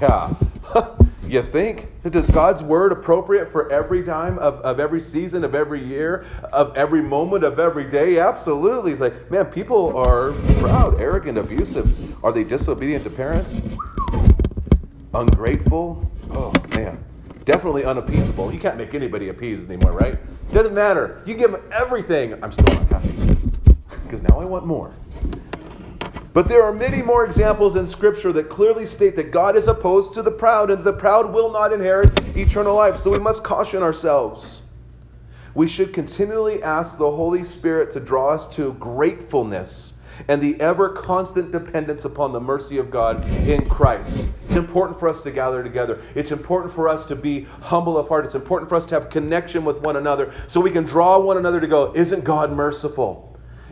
Yeah. 0.00 0.34
you 1.26 1.42
think? 1.42 1.88
Does 2.10 2.30
God's 2.30 2.62
word 2.62 2.92
appropriate 2.92 3.50
for 3.50 3.70
every 3.72 4.02
time 4.04 4.38
of, 4.38 4.54
of 4.60 4.80
every 4.80 5.00
season, 5.00 5.44
of 5.44 5.54
every 5.54 5.84
year, 5.84 6.26
of 6.52 6.76
every 6.76 7.02
moment, 7.02 7.44
of 7.44 7.58
every 7.58 7.88
day? 7.88 8.18
Absolutely. 8.18 8.92
It's 8.92 9.00
like, 9.00 9.30
man, 9.30 9.46
people 9.46 9.96
are 9.96 10.32
proud, 10.60 11.00
arrogant, 11.00 11.38
abusive. 11.38 12.24
Are 12.24 12.32
they 12.32 12.44
disobedient 12.44 13.04
to 13.04 13.10
parents? 13.10 13.50
Ungrateful? 15.14 16.08
Oh, 16.30 16.52
man. 16.70 17.02
Definitely 17.44 17.84
unappeasable. 17.84 18.52
You 18.52 18.58
can't 18.58 18.76
make 18.76 18.94
anybody 18.94 19.28
appeased 19.28 19.70
anymore, 19.70 19.92
right? 19.92 20.18
Doesn't 20.52 20.74
matter. 20.74 21.22
You 21.24 21.34
give 21.34 21.52
them 21.52 21.62
everything. 21.72 22.42
I'm 22.42 22.52
still 22.52 22.74
not 22.74 22.88
happy. 22.88 23.36
Because 24.04 24.22
now 24.22 24.40
I 24.40 24.44
want 24.44 24.66
more. 24.66 24.94
But 26.36 26.48
there 26.48 26.62
are 26.62 26.70
many 26.70 27.00
more 27.00 27.24
examples 27.24 27.76
in 27.76 27.86
Scripture 27.86 28.30
that 28.34 28.50
clearly 28.50 28.84
state 28.84 29.16
that 29.16 29.30
God 29.30 29.56
is 29.56 29.68
opposed 29.68 30.12
to 30.12 30.22
the 30.22 30.30
proud 30.30 30.70
and 30.70 30.84
the 30.84 30.92
proud 30.92 31.32
will 31.32 31.50
not 31.50 31.72
inherit 31.72 32.20
eternal 32.36 32.74
life. 32.74 33.00
So 33.00 33.10
we 33.10 33.18
must 33.18 33.42
caution 33.42 33.82
ourselves. 33.82 34.60
We 35.54 35.66
should 35.66 35.94
continually 35.94 36.62
ask 36.62 36.98
the 36.98 37.10
Holy 37.10 37.42
Spirit 37.42 37.90
to 37.94 38.00
draw 38.00 38.34
us 38.34 38.46
to 38.48 38.74
gratefulness 38.74 39.94
and 40.28 40.42
the 40.42 40.60
ever 40.60 40.90
constant 40.90 41.52
dependence 41.52 42.04
upon 42.04 42.34
the 42.34 42.40
mercy 42.40 42.76
of 42.76 42.90
God 42.90 43.24
in 43.48 43.66
Christ. 43.66 44.28
It's 44.44 44.56
important 44.56 45.00
for 45.00 45.08
us 45.08 45.22
to 45.22 45.30
gather 45.30 45.62
together. 45.62 46.02
It's 46.14 46.32
important 46.32 46.74
for 46.74 46.86
us 46.86 47.06
to 47.06 47.16
be 47.16 47.44
humble 47.62 47.96
of 47.96 48.08
heart. 48.08 48.26
It's 48.26 48.34
important 48.34 48.68
for 48.68 48.74
us 48.74 48.84
to 48.86 48.94
have 48.94 49.08
connection 49.08 49.64
with 49.64 49.78
one 49.78 49.96
another 49.96 50.34
so 50.48 50.60
we 50.60 50.70
can 50.70 50.84
draw 50.84 51.18
one 51.18 51.38
another 51.38 51.62
to 51.62 51.66
go, 51.66 51.94
Isn't 51.96 52.24
God 52.24 52.52
merciful? 52.52 53.25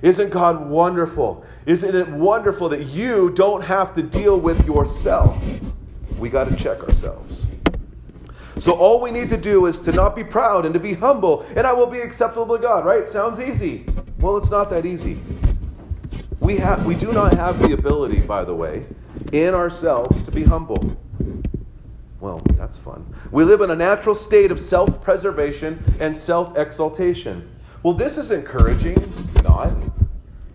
Isn't 0.04 0.28
God 0.28 0.68
wonderful? 0.68 1.46
Isn't 1.64 1.96
it 1.96 2.06
wonderful 2.11 2.68
that 2.68 2.88
you 2.88 3.30
don't 3.30 3.62
have 3.62 3.94
to 3.94 4.02
deal 4.02 4.38
with 4.38 4.62
yourself? 4.66 5.42
We 6.18 6.28
got 6.28 6.46
to 6.50 6.56
check 6.56 6.82
ourselves. 6.82 7.46
So 8.58 8.73
all 8.73 9.00
we 9.00 9.11
need 9.11 9.30
to 9.30 9.38
do 9.38 9.64
is 9.64 9.80
to 9.80 9.92
not 9.92 10.14
be 10.14 10.23
proud 10.23 10.66
and 10.66 10.75
to 10.75 10.78
be 10.78 10.92
humble, 10.92 11.40
and 11.56 11.66
I 11.66 11.73
will 11.73 11.87
be 11.87 12.00
acceptable 12.00 12.54
to 12.54 12.62
God, 12.62 12.84
right? 12.84 13.08
Sounds 13.08 13.40
easy. 13.40 13.87
Well, 14.20 14.37
it's 14.37 14.50
not 14.50 14.68
that 14.68 14.84
easy. 14.84 15.18
We 16.38 16.58
have 16.58 16.84
we 16.84 16.96
do 16.96 17.11
not 17.11 17.32
have 17.32 17.58
the 17.58 17.73
ability, 17.73 18.20
by 18.20 18.44
the 18.44 18.54
way, 18.54 18.84
in 19.32 19.54
ourselves 19.54 20.23
to 20.25 20.30
be 20.30 20.44
humble. 20.44 20.94
Well, 22.20 22.42
that's 22.58 22.76
fun. 22.76 23.06
We 23.32 23.44
live 23.44 23.62
in 23.62 23.70
a 23.70 23.76
natural 23.76 24.14
state 24.14 24.52
of 24.52 24.61
self-preservation 24.61 25.82
and 25.99 26.14
self-exaltation. 26.14 27.53
Well, 27.84 27.92
this 27.92 28.16
is 28.16 28.30
encouraging, 28.30 28.96
not. 29.42 29.74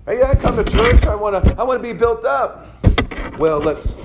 Hey, 0.08 0.24
I 0.24 0.34
come 0.34 0.56
to 0.56 0.64
church. 0.64 1.06
I 1.06 1.14
want 1.14 1.46
to. 1.46 1.56
I 1.60 1.64
want 1.64 1.80
to 1.80 1.88
be 1.88 1.94
built 1.94 2.26
up. 2.26 2.66
Well, 3.38 3.60
let's 3.60 3.96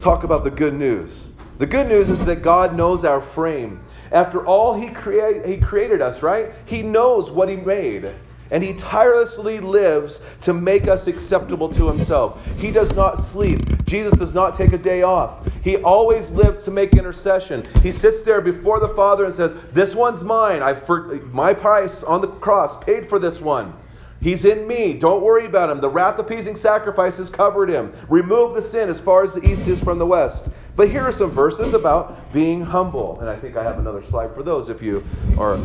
talk 0.00 0.24
about 0.24 0.42
the 0.42 0.50
good 0.50 0.74
news. 0.74 1.28
The 1.58 1.66
good 1.66 1.86
news 1.86 2.10
is 2.10 2.24
that 2.24 2.42
God 2.42 2.76
knows 2.76 3.04
our 3.04 3.22
frame. 3.22 3.80
After 4.10 4.44
all, 4.44 4.74
He 4.74 4.88
create, 4.88 5.46
He 5.46 5.58
created 5.58 6.02
us, 6.02 6.24
right? 6.24 6.54
He 6.64 6.82
knows 6.82 7.30
what 7.30 7.48
He 7.48 7.54
made. 7.54 8.10
And 8.52 8.62
he 8.62 8.74
tirelessly 8.74 9.60
lives 9.60 10.20
to 10.42 10.52
make 10.52 10.86
us 10.86 11.06
acceptable 11.06 11.70
to 11.70 11.88
himself. 11.88 12.38
He 12.58 12.70
does 12.70 12.92
not 12.92 13.16
sleep. 13.16 13.84
Jesus 13.86 14.16
does 14.18 14.34
not 14.34 14.54
take 14.54 14.74
a 14.74 14.78
day 14.78 15.02
off. 15.02 15.48
He 15.64 15.78
always 15.78 16.30
lives 16.30 16.62
to 16.64 16.70
make 16.70 16.92
intercession. 16.92 17.66
He 17.82 17.90
sits 17.90 18.22
there 18.22 18.42
before 18.42 18.78
the 18.78 18.94
Father 18.94 19.24
and 19.24 19.34
says, 19.34 19.52
This 19.72 19.94
one's 19.94 20.22
mine. 20.22 20.62
I, 20.62 20.74
for, 20.74 21.14
my 21.32 21.54
price 21.54 22.02
on 22.02 22.20
the 22.20 22.28
cross 22.28 22.76
paid 22.84 23.08
for 23.08 23.18
this 23.18 23.40
one. 23.40 23.72
He's 24.20 24.44
in 24.44 24.68
me. 24.68 24.92
Don't 24.92 25.22
worry 25.22 25.46
about 25.46 25.70
him. 25.70 25.80
The 25.80 25.88
wrath 25.88 26.18
appeasing 26.18 26.54
sacrifices 26.54 27.28
covered 27.30 27.70
him. 27.70 27.92
Remove 28.08 28.54
the 28.54 28.62
sin 28.62 28.88
as 28.88 29.00
far 29.00 29.24
as 29.24 29.34
the 29.34 29.44
east 29.44 29.66
is 29.66 29.82
from 29.82 29.98
the 29.98 30.06
west. 30.06 30.48
But 30.76 30.90
here 30.90 31.02
are 31.02 31.12
some 31.12 31.30
verses 31.30 31.74
about 31.74 32.32
being 32.32 32.60
humble. 32.60 33.18
And 33.18 33.28
I 33.28 33.36
think 33.36 33.56
I 33.56 33.64
have 33.64 33.78
another 33.78 34.04
slide 34.10 34.34
for 34.34 34.42
those 34.42 34.68
if 34.68 34.80
you 34.80 35.04
are 35.38 35.58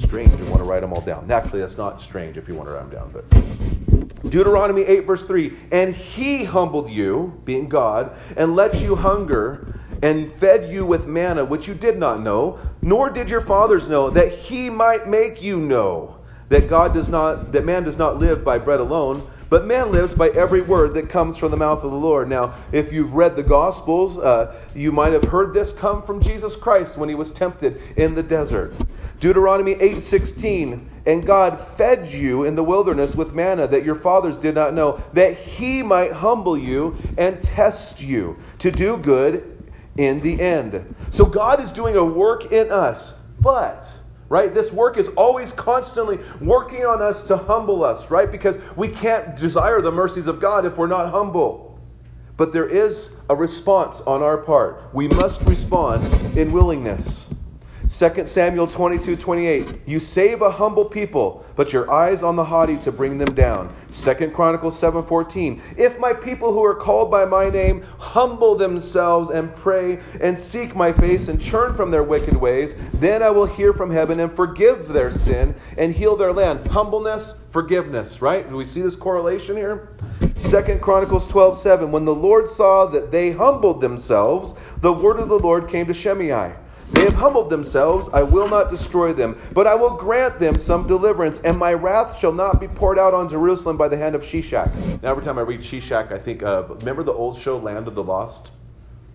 strange 0.00 0.32
and 0.32 0.48
want 0.48 0.58
to 0.58 0.64
write 0.64 0.80
them 0.80 0.92
all 0.92 1.00
down. 1.00 1.30
Actually, 1.30 1.60
that's 1.60 1.76
not 1.76 2.00
strange 2.00 2.36
if 2.36 2.48
you 2.48 2.54
want 2.54 2.68
to 2.68 2.74
write 2.74 2.90
them 2.90 3.10
down. 3.10 3.10
But 3.12 4.30
Deuteronomy 4.30 4.82
8, 4.82 5.00
verse 5.00 5.24
3 5.24 5.56
And 5.72 5.94
he 5.94 6.44
humbled 6.44 6.90
you, 6.90 7.40
being 7.44 7.68
God, 7.68 8.16
and 8.36 8.56
let 8.56 8.80
you 8.80 8.96
hunger 8.96 9.74
and 10.02 10.32
fed 10.38 10.70
you 10.70 10.86
with 10.86 11.06
manna, 11.06 11.44
which 11.44 11.66
you 11.66 11.74
did 11.74 11.98
not 11.98 12.20
know, 12.20 12.58
nor 12.82 13.10
did 13.10 13.28
your 13.28 13.40
fathers 13.40 13.88
know, 13.88 14.10
that 14.10 14.32
he 14.32 14.70
might 14.70 15.08
make 15.08 15.42
you 15.42 15.58
know 15.58 16.18
that 16.48 16.68
God 16.68 16.94
does 16.94 17.08
not 17.08 17.52
that 17.52 17.64
man 17.64 17.84
does 17.84 17.96
not 17.96 18.18
live 18.18 18.44
by 18.44 18.58
bread 18.58 18.80
alone, 18.80 19.28
but 19.50 19.66
man 19.66 19.92
lives 19.92 20.14
by 20.14 20.28
every 20.30 20.60
word 20.60 20.94
that 20.94 21.08
comes 21.08 21.36
from 21.36 21.50
the 21.50 21.56
mouth 21.56 21.82
of 21.82 21.90
the 21.90 21.96
Lord. 21.96 22.28
Now, 22.28 22.54
if 22.72 22.92
you've 22.92 23.14
read 23.14 23.36
the 23.36 23.42
Gospels, 23.42 24.18
uh, 24.18 24.54
you 24.74 24.92
might 24.92 25.12
have 25.12 25.24
heard 25.24 25.54
this 25.54 25.72
come 25.72 26.02
from 26.02 26.20
Jesus 26.20 26.54
Christ 26.54 26.96
when 26.96 27.08
he 27.08 27.14
was 27.14 27.30
tempted 27.30 27.80
in 27.96 28.14
the 28.14 28.22
desert. 28.22 28.74
Deuteronomy 29.20 29.74
8:16, 29.80 30.88
and 31.06 31.26
God 31.26 31.58
fed 31.76 32.08
you 32.08 32.44
in 32.44 32.54
the 32.54 32.62
wilderness 32.62 33.16
with 33.16 33.34
manna 33.34 33.66
that 33.66 33.84
your 33.84 33.96
fathers 33.96 34.36
did 34.36 34.54
not 34.54 34.74
know, 34.74 35.00
that 35.12 35.34
he 35.34 35.82
might 35.82 36.12
humble 36.12 36.56
you 36.56 36.94
and 37.16 37.42
test 37.42 38.00
you 38.00 38.36
to 38.60 38.70
do 38.70 38.96
good 38.96 39.42
in 39.96 40.20
the 40.20 40.40
end. 40.40 40.84
So 41.10 41.24
God 41.24 41.60
is 41.60 41.72
doing 41.72 41.96
a 41.96 42.04
work 42.04 42.52
in 42.52 42.70
us, 42.70 43.14
but 43.40 43.88
right? 44.28 44.52
This 44.52 44.70
work 44.70 44.96
is 44.96 45.08
always 45.16 45.52
constantly 45.52 46.18
working 46.40 46.84
on 46.84 47.00
us 47.02 47.22
to 47.22 47.36
humble 47.36 47.84
us, 47.84 48.10
right? 48.10 48.30
Because 48.30 48.56
we 48.76 48.88
can't 48.88 49.36
desire 49.36 49.80
the 49.80 49.92
mercies 49.92 50.26
of 50.26 50.40
God 50.40 50.66
if 50.66 50.76
we're 50.76 50.86
not 50.86 51.10
humble. 51.10 51.78
But 52.36 52.52
there 52.52 52.68
is 52.68 53.10
a 53.30 53.34
response 53.34 54.00
on 54.02 54.22
our 54.22 54.38
part. 54.38 54.94
We 54.94 55.08
must 55.08 55.40
respond 55.42 56.38
in 56.38 56.52
willingness. 56.52 57.28
2 57.90 58.26
Samuel 58.26 58.66
22 58.66 59.16
28. 59.16 59.80
You 59.86 59.98
save 59.98 60.42
a 60.42 60.50
humble 60.50 60.84
people, 60.84 61.42
but 61.56 61.72
your 61.72 61.90
eyes 61.90 62.22
on 62.22 62.36
the 62.36 62.44
haughty 62.44 62.76
to 62.78 62.92
bring 62.92 63.16
them 63.16 63.34
down. 63.34 63.74
2 63.92 64.30
Chronicles 64.34 64.78
7 64.78 65.02
14. 65.02 65.62
If 65.78 65.98
my 65.98 66.12
people 66.12 66.52
who 66.52 66.62
are 66.62 66.74
called 66.74 67.10
by 67.10 67.24
my 67.24 67.48
name 67.48 67.82
humble 67.98 68.56
themselves 68.56 69.30
and 69.30 69.54
pray 69.56 70.00
and 70.20 70.38
seek 70.38 70.76
my 70.76 70.92
face 70.92 71.28
and 71.28 71.42
turn 71.42 71.74
from 71.74 71.90
their 71.90 72.02
wicked 72.02 72.36
ways, 72.36 72.76
then 72.94 73.22
I 73.22 73.30
will 73.30 73.46
hear 73.46 73.72
from 73.72 73.90
heaven 73.90 74.20
and 74.20 74.36
forgive 74.36 74.88
their 74.88 75.10
sin 75.10 75.54
and 75.78 75.90
heal 75.90 76.14
their 76.14 76.32
land. 76.32 76.66
Humbleness, 76.66 77.36
forgiveness, 77.52 78.20
right? 78.20 78.48
Do 78.50 78.56
we 78.56 78.66
see 78.66 78.82
this 78.82 78.96
correlation 78.96 79.56
here? 79.56 79.88
2 80.50 80.78
Chronicles 80.82 81.26
12 81.26 81.58
7. 81.58 81.90
When 81.90 82.04
the 82.04 82.14
Lord 82.14 82.48
saw 82.48 82.84
that 82.86 83.10
they 83.10 83.30
humbled 83.30 83.80
themselves, 83.80 84.52
the 84.82 84.92
word 84.92 85.18
of 85.18 85.30
the 85.30 85.38
Lord 85.38 85.70
came 85.70 85.86
to 85.86 85.94
Shemaiah. 85.94 86.54
They 86.92 87.04
have 87.04 87.14
humbled 87.14 87.50
themselves, 87.50 88.08
I 88.12 88.22
will 88.22 88.48
not 88.48 88.70
destroy 88.70 89.12
them, 89.12 89.40
but 89.52 89.66
I 89.66 89.74
will 89.74 89.96
grant 89.96 90.38
them 90.38 90.58
some 90.58 90.86
deliverance, 90.86 91.40
and 91.44 91.56
my 91.56 91.74
wrath 91.74 92.18
shall 92.18 92.32
not 92.32 92.60
be 92.60 92.68
poured 92.68 92.98
out 92.98 93.14
on 93.14 93.28
Jerusalem 93.28 93.76
by 93.76 93.88
the 93.88 93.96
hand 93.96 94.14
of 94.14 94.22
Shishak. 94.22 94.74
Now, 95.02 95.10
every 95.10 95.22
time 95.22 95.38
I 95.38 95.42
read 95.42 95.60
Shishak, 95.60 96.12
I 96.12 96.18
think, 96.18 96.42
uh, 96.42 96.64
remember 96.68 97.02
the 97.02 97.12
old 97.12 97.38
show, 97.38 97.58
Land 97.58 97.88
of 97.88 97.94
the 97.94 98.02
Lost? 98.02 98.50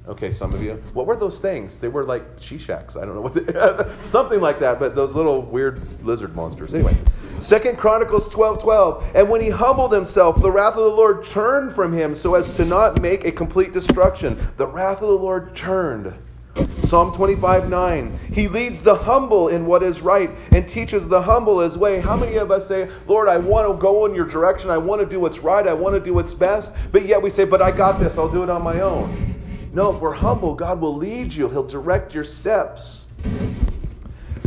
Okay, 0.06 0.32
some 0.32 0.54
of 0.54 0.62
you. 0.62 0.84
What 0.94 1.08
were 1.08 1.16
those 1.16 1.40
things? 1.40 1.80
They 1.80 1.88
were 1.88 2.04
like 2.04 2.38
Shishaks. 2.38 2.98
I 2.98 3.06
don't 3.06 3.16
know 3.16 3.22
what 3.22 3.34
they, 3.34 4.04
something 4.08 4.42
like 4.42 4.60
that, 4.60 4.78
but 4.78 4.96
those 4.96 5.16
little 5.16 5.42
weird 5.42 5.82
lizard 6.04 6.36
monsters. 6.36 6.74
Anyway, 6.74 6.98
Second 7.40 7.78
Chronicles 7.78 8.28
12, 8.28 8.62
12. 8.62 9.04
And 9.16 9.30
when 9.30 9.40
he 9.40 9.50
humbled 9.50 9.94
himself, 9.94 10.42
the 10.42 10.52
wrath 10.52 10.76
of 10.76 10.84
the 10.84 10.90
Lord 10.90 11.26
turned 11.26 11.74
from 11.74 11.94
him 11.94 12.16
so 12.16 12.36
as 12.36 12.52
to 12.54 12.66
not 12.66 13.02
make 13.02 13.24
a 13.24 13.32
complete 13.32 13.74
destruction. 13.74 14.38
The 14.58 14.68
wrath 14.68 15.02
of 15.02 15.08
the 15.08 15.16
Lord 15.16 15.56
turned. 15.56 16.14
Psalm 16.94 17.12
25 17.12 17.70
9. 17.70 18.20
He 18.32 18.48
leads 18.48 18.82
the 18.82 18.94
humble 18.94 19.48
in 19.48 19.66
what 19.66 19.82
is 19.82 20.02
right 20.02 20.30
and 20.52 20.68
teaches 20.70 21.08
the 21.08 21.20
humble 21.20 21.60
his 21.60 21.76
way. 21.76 22.00
How 22.00 22.16
many 22.16 22.36
of 22.36 22.52
us 22.52 22.68
say, 22.68 22.88
Lord, 23.08 23.28
I 23.28 23.38
want 23.38 23.68
to 23.68 23.82
go 23.82 24.06
in 24.06 24.14
your 24.14 24.28
direction. 24.28 24.70
I 24.70 24.78
want 24.78 25.02
to 25.02 25.08
do 25.08 25.20
what's 25.20 25.40
right. 25.40 25.68
I 25.68 25.74
want 25.74 25.96
to 25.96 26.00
do 26.00 26.14
what's 26.14 26.36
best. 26.36 26.72
But 26.92 27.06
yet 27.06 27.20
we 27.20 27.32
say, 27.32 27.46
But 27.46 27.64
I 27.64 27.72
got 27.72 28.00
this. 28.00 28.18
I'll 28.20 28.30
do 28.30 28.44
it 28.44 28.50
on 28.50 28.62
my 28.62 28.82
own. 28.82 29.72
No, 29.74 29.96
if 29.96 30.00
we're 30.00 30.14
humble, 30.14 30.54
God 30.54 30.80
will 30.80 30.96
lead 30.96 31.34
you, 31.34 31.50
He'll 31.50 31.66
direct 31.66 32.14
your 32.14 32.24
steps. 32.24 33.06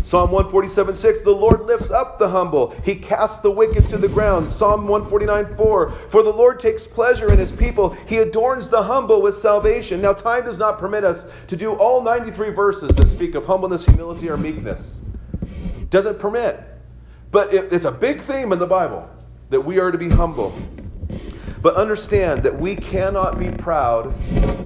Psalm 0.06 0.30
147 0.30 0.94
6, 0.94 1.22
the 1.22 1.30
Lord 1.32 1.66
lifts 1.66 1.90
up 1.90 2.16
the 2.16 2.28
humble. 2.28 2.70
He 2.84 2.94
casts 2.94 3.40
the 3.40 3.50
wicked 3.50 3.88
to 3.88 3.98
the 3.98 4.06
ground. 4.06 4.48
Psalm 4.48 4.86
149 4.86 5.56
4, 5.56 5.90
for 6.10 6.22
the 6.22 6.30
Lord 6.30 6.60
takes 6.60 6.86
pleasure 6.86 7.32
in 7.32 7.40
his 7.40 7.50
people. 7.50 7.90
He 8.06 8.18
adorns 8.18 8.68
the 8.68 8.80
humble 8.80 9.20
with 9.20 9.36
salvation. 9.36 10.00
Now, 10.00 10.12
time 10.12 10.44
does 10.44 10.58
not 10.58 10.78
permit 10.78 11.02
us 11.02 11.26
to 11.48 11.56
do 11.56 11.72
all 11.72 12.04
93 12.04 12.50
verses 12.50 12.94
that 12.94 13.08
speak 13.08 13.34
of 13.34 13.44
humbleness, 13.46 13.84
humility, 13.84 14.30
or 14.30 14.36
meekness. 14.36 15.00
Doesn't 15.90 16.20
permit. 16.20 16.62
But 17.32 17.52
it's 17.52 17.84
a 17.84 17.90
big 17.90 18.22
theme 18.22 18.52
in 18.52 18.60
the 18.60 18.66
Bible 18.66 19.10
that 19.50 19.60
we 19.60 19.80
are 19.80 19.90
to 19.90 19.98
be 19.98 20.08
humble. 20.08 20.56
But 21.62 21.74
understand 21.74 22.44
that 22.44 22.56
we 22.56 22.76
cannot 22.76 23.40
be 23.40 23.50
proud 23.50 24.14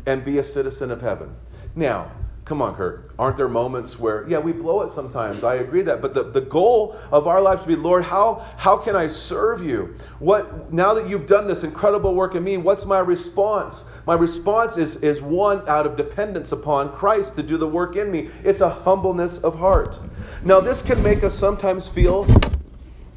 and 0.04 0.22
be 0.22 0.36
a 0.36 0.44
citizen 0.44 0.90
of 0.90 1.00
heaven. 1.00 1.34
Now, 1.74 2.12
come 2.50 2.62
on, 2.62 2.74
Kurt. 2.74 3.12
Aren't 3.16 3.36
there 3.36 3.48
moments 3.48 3.96
where, 3.96 4.28
yeah, 4.28 4.38
we 4.38 4.50
blow 4.50 4.82
it 4.82 4.90
sometimes? 4.90 5.44
I 5.44 5.54
agree 5.56 5.82
that. 5.82 6.02
But 6.02 6.14
the, 6.14 6.24
the 6.24 6.40
goal 6.40 6.98
of 7.12 7.28
our 7.28 7.40
lives 7.40 7.62
should 7.62 7.68
be, 7.68 7.76
Lord, 7.76 8.02
how, 8.02 8.44
how 8.56 8.76
can 8.76 8.96
I 8.96 9.06
serve 9.06 9.62
you? 9.62 9.94
What 10.18 10.72
now 10.72 10.92
that 10.94 11.08
you've 11.08 11.28
done 11.28 11.46
this 11.46 11.62
incredible 11.62 12.12
work 12.12 12.34
in 12.34 12.42
me, 12.42 12.56
what's 12.56 12.84
my 12.84 12.98
response? 12.98 13.84
My 14.04 14.16
response 14.16 14.78
is, 14.78 14.96
is 14.96 15.20
one 15.20 15.62
out 15.68 15.86
of 15.86 15.96
dependence 15.96 16.50
upon 16.50 16.92
Christ 16.96 17.36
to 17.36 17.44
do 17.44 17.56
the 17.56 17.68
work 17.68 17.94
in 17.94 18.10
me. 18.10 18.30
It's 18.42 18.62
a 18.62 18.68
humbleness 18.68 19.38
of 19.38 19.56
heart. 19.56 20.00
Now, 20.44 20.58
this 20.58 20.82
can 20.82 21.00
make 21.04 21.22
us 21.22 21.38
sometimes 21.38 21.86
feel 21.86 22.26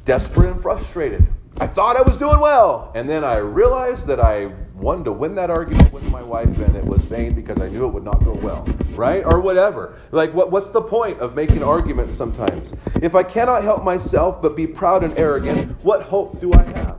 desperate 0.04 0.48
and 0.48 0.62
frustrated. 0.62 1.26
I 1.56 1.66
thought 1.66 1.96
I 1.96 2.02
was 2.02 2.16
doing 2.16 2.38
well, 2.38 2.92
and 2.94 3.10
then 3.10 3.24
I 3.24 3.38
realized 3.38 4.06
that 4.06 4.20
I 4.20 4.52
wanted 4.74 5.04
to 5.04 5.12
win 5.12 5.34
that 5.36 5.50
argument 5.50 5.92
with 5.92 6.04
my 6.10 6.22
wife, 6.22 6.58
and 6.58 6.76
it 6.76 6.84
was 6.84 7.02
vain 7.04 7.34
because 7.34 7.60
I 7.60 7.68
knew 7.68 7.86
it 7.86 7.92
would 7.92 8.04
not 8.04 8.24
go 8.24 8.32
well, 8.32 8.64
right? 8.90 9.24
Or 9.24 9.40
whatever. 9.40 9.98
Like, 10.10 10.34
what, 10.34 10.50
what's 10.50 10.70
the 10.70 10.82
point 10.82 11.20
of 11.20 11.34
making 11.34 11.62
arguments 11.62 12.14
sometimes? 12.14 12.72
If 13.00 13.14
I 13.14 13.22
cannot 13.22 13.62
help 13.62 13.84
myself 13.84 14.42
but 14.42 14.56
be 14.56 14.66
proud 14.66 15.04
and 15.04 15.16
arrogant, 15.18 15.72
what 15.84 16.02
hope 16.02 16.40
do 16.40 16.52
I 16.52 16.62
have? 16.78 16.98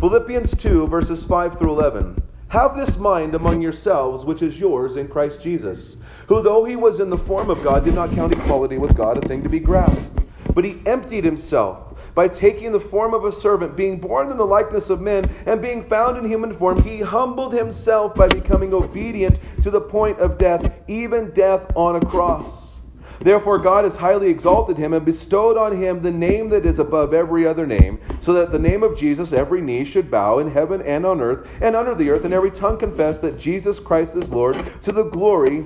Philippians 0.00 0.54
2, 0.56 0.88
verses 0.88 1.24
5 1.24 1.58
through 1.58 1.70
11. 1.70 2.22
Have 2.48 2.76
this 2.76 2.96
mind 2.96 3.34
among 3.34 3.62
yourselves, 3.62 4.24
which 4.24 4.42
is 4.42 4.60
yours 4.60 4.96
in 4.96 5.08
Christ 5.08 5.40
Jesus, 5.40 5.96
who, 6.28 6.42
though 6.42 6.64
he 6.64 6.76
was 6.76 7.00
in 7.00 7.10
the 7.10 7.18
form 7.18 7.50
of 7.50 7.62
God, 7.64 7.84
did 7.84 7.94
not 7.94 8.12
count 8.12 8.32
equality 8.32 8.78
with 8.78 8.96
God 8.96 9.22
a 9.22 9.26
thing 9.26 9.42
to 9.42 9.48
be 9.48 9.58
grasped, 9.58 10.20
but 10.54 10.64
he 10.64 10.82
emptied 10.86 11.24
himself 11.24 11.94
by 12.14 12.28
taking 12.28 12.72
the 12.72 12.80
form 12.80 13.14
of 13.14 13.24
a 13.24 13.32
servant, 13.32 13.76
being 13.76 13.98
born 13.98 14.30
in 14.30 14.36
the 14.36 14.46
likeness 14.46 14.90
of 14.90 15.00
men, 15.00 15.28
and 15.46 15.60
being 15.60 15.82
found 15.82 16.16
in 16.16 16.24
human 16.24 16.54
form, 16.54 16.82
he 16.82 17.00
humbled 17.00 17.52
himself 17.52 18.16
by 18.16 18.28
becoming 18.28 18.72
obedient 18.72 19.40
to 19.60 19.70
the 19.70 19.80
point 19.80 20.18
of 20.20 20.38
death, 20.38 20.70
even 20.88 21.30
death 21.32 21.62
on 21.74 21.96
a 21.96 22.00
cross. 22.00 22.74
Therefore, 23.22 23.58
God 23.58 23.84
has 23.84 23.96
highly 23.96 24.28
exalted 24.28 24.76
him 24.76 24.92
and 24.92 25.04
bestowed 25.04 25.56
on 25.56 25.76
him 25.76 26.02
the 26.02 26.10
name 26.10 26.48
that 26.50 26.66
is 26.66 26.78
above 26.78 27.14
every 27.14 27.46
other 27.46 27.66
name, 27.66 28.00
so 28.20 28.32
that 28.34 28.52
the 28.52 28.58
name 28.58 28.82
of 28.82 28.98
Jesus 28.98 29.32
every 29.32 29.62
knee 29.62 29.84
should 29.84 30.10
bow 30.10 30.40
in 30.40 30.50
heaven 30.50 30.82
and 30.82 31.06
on 31.06 31.20
earth 31.20 31.48
and 31.62 31.74
under 31.74 31.94
the 31.94 32.10
earth, 32.10 32.24
and 32.24 32.34
every 32.34 32.50
tongue 32.50 32.78
confess 32.78 33.18
that 33.20 33.38
Jesus 33.38 33.80
Christ 33.80 34.14
is 34.14 34.30
Lord, 34.30 34.58
to 34.82 34.92
the 34.92 35.04
glory 35.04 35.64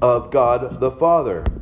of 0.00 0.30
God 0.30 0.78
the 0.80 0.92
Father. 0.92 1.55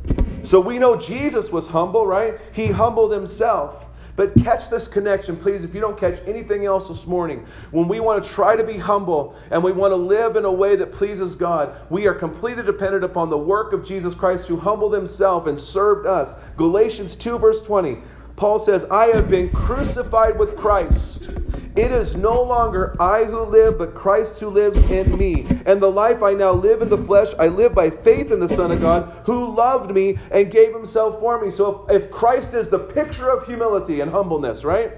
So 0.45 0.59
we 0.59 0.79
know 0.79 0.95
Jesus 0.95 1.49
was 1.51 1.67
humble, 1.67 2.05
right? 2.05 2.39
He 2.53 2.67
humbled 2.67 3.11
himself. 3.11 3.85
But 4.15 4.37
catch 4.37 4.69
this 4.69 4.87
connection, 4.87 5.35
please, 5.35 5.65
if 5.65 5.75
you 5.75 5.81
don't 5.81 5.97
catch 5.97 6.21
anything 6.25 6.65
else 6.65 6.87
this 6.87 7.05
morning. 7.05 7.45
When 7.71 7.89
we 7.89 7.99
want 7.99 8.23
to 8.23 8.29
try 8.29 8.55
to 8.55 8.63
be 8.63 8.77
humble 8.77 9.35
and 9.51 9.61
we 9.61 9.73
want 9.73 9.91
to 9.91 9.97
live 9.97 10.37
in 10.37 10.45
a 10.45 10.51
way 10.51 10.77
that 10.77 10.93
pleases 10.93 11.35
God, 11.35 11.75
we 11.89 12.07
are 12.07 12.13
completely 12.13 12.63
dependent 12.63 13.03
upon 13.03 13.29
the 13.29 13.37
work 13.37 13.73
of 13.73 13.83
Jesus 13.83 14.15
Christ 14.15 14.47
who 14.47 14.55
humbled 14.55 14.93
himself 14.93 15.47
and 15.47 15.59
served 15.59 16.07
us. 16.07 16.33
Galatians 16.55 17.15
2, 17.17 17.37
verse 17.39 17.61
20. 17.63 17.97
Paul 18.37 18.59
says, 18.59 18.85
I 18.91 19.07
have 19.07 19.29
been 19.29 19.51
crucified 19.51 20.37
with 20.39 20.55
Christ. 20.55 21.29
It 21.75 21.91
is 21.91 22.15
no 22.15 22.41
longer 22.43 22.95
I 23.01 23.25
who 23.25 23.43
live, 23.43 23.77
but 23.77 23.95
Christ 23.95 24.39
who 24.39 24.49
lives 24.49 24.81
in 24.83 25.17
me. 25.17 25.49
And 25.65 25.81
the 25.81 25.91
life 25.91 26.23
I 26.23 26.33
now 26.33 26.53
live 26.53 26.81
in 26.81 26.89
the 26.89 26.97
flesh, 26.97 27.33
I 27.39 27.47
live 27.49 27.75
by 27.75 27.89
faith 27.91 28.31
in 28.31 28.39
the 28.39 28.49
Son 28.49 28.71
of 28.71 28.79
God, 28.79 29.11
who 29.25 29.53
loved 29.55 29.91
me 29.93 30.17
and 30.31 30.51
gave 30.51 30.73
himself 30.73 31.19
for 31.19 31.39
me. 31.39 31.49
So 31.51 31.85
if, 31.89 32.03
if 32.03 32.11
Christ 32.11 32.53
is 32.53 32.69
the 32.69 32.79
picture 32.79 33.29
of 33.29 33.45
humility 33.45 34.01
and 34.01 34.11
humbleness, 34.11 34.63
right? 34.63 34.93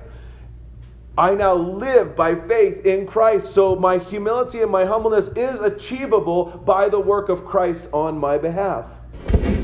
I 1.18 1.36
now 1.36 1.56
live 1.56 2.16
by 2.16 2.36
faith 2.36 2.86
in 2.86 3.08
Christ. 3.08 3.54
So 3.54 3.76
my 3.76 4.00
humility 4.00 4.62
and 4.62 4.72
my 4.72 4.86
humbleness 4.86 5.30
is 5.36 5.62
achievable 5.62 6.46
by 6.66 6.90
the 6.90 7.00
work 7.00 7.30
of 7.30 7.46
Christ 7.46 7.88
on 7.94 8.18
my 8.20 8.38
behalf. 8.38 8.97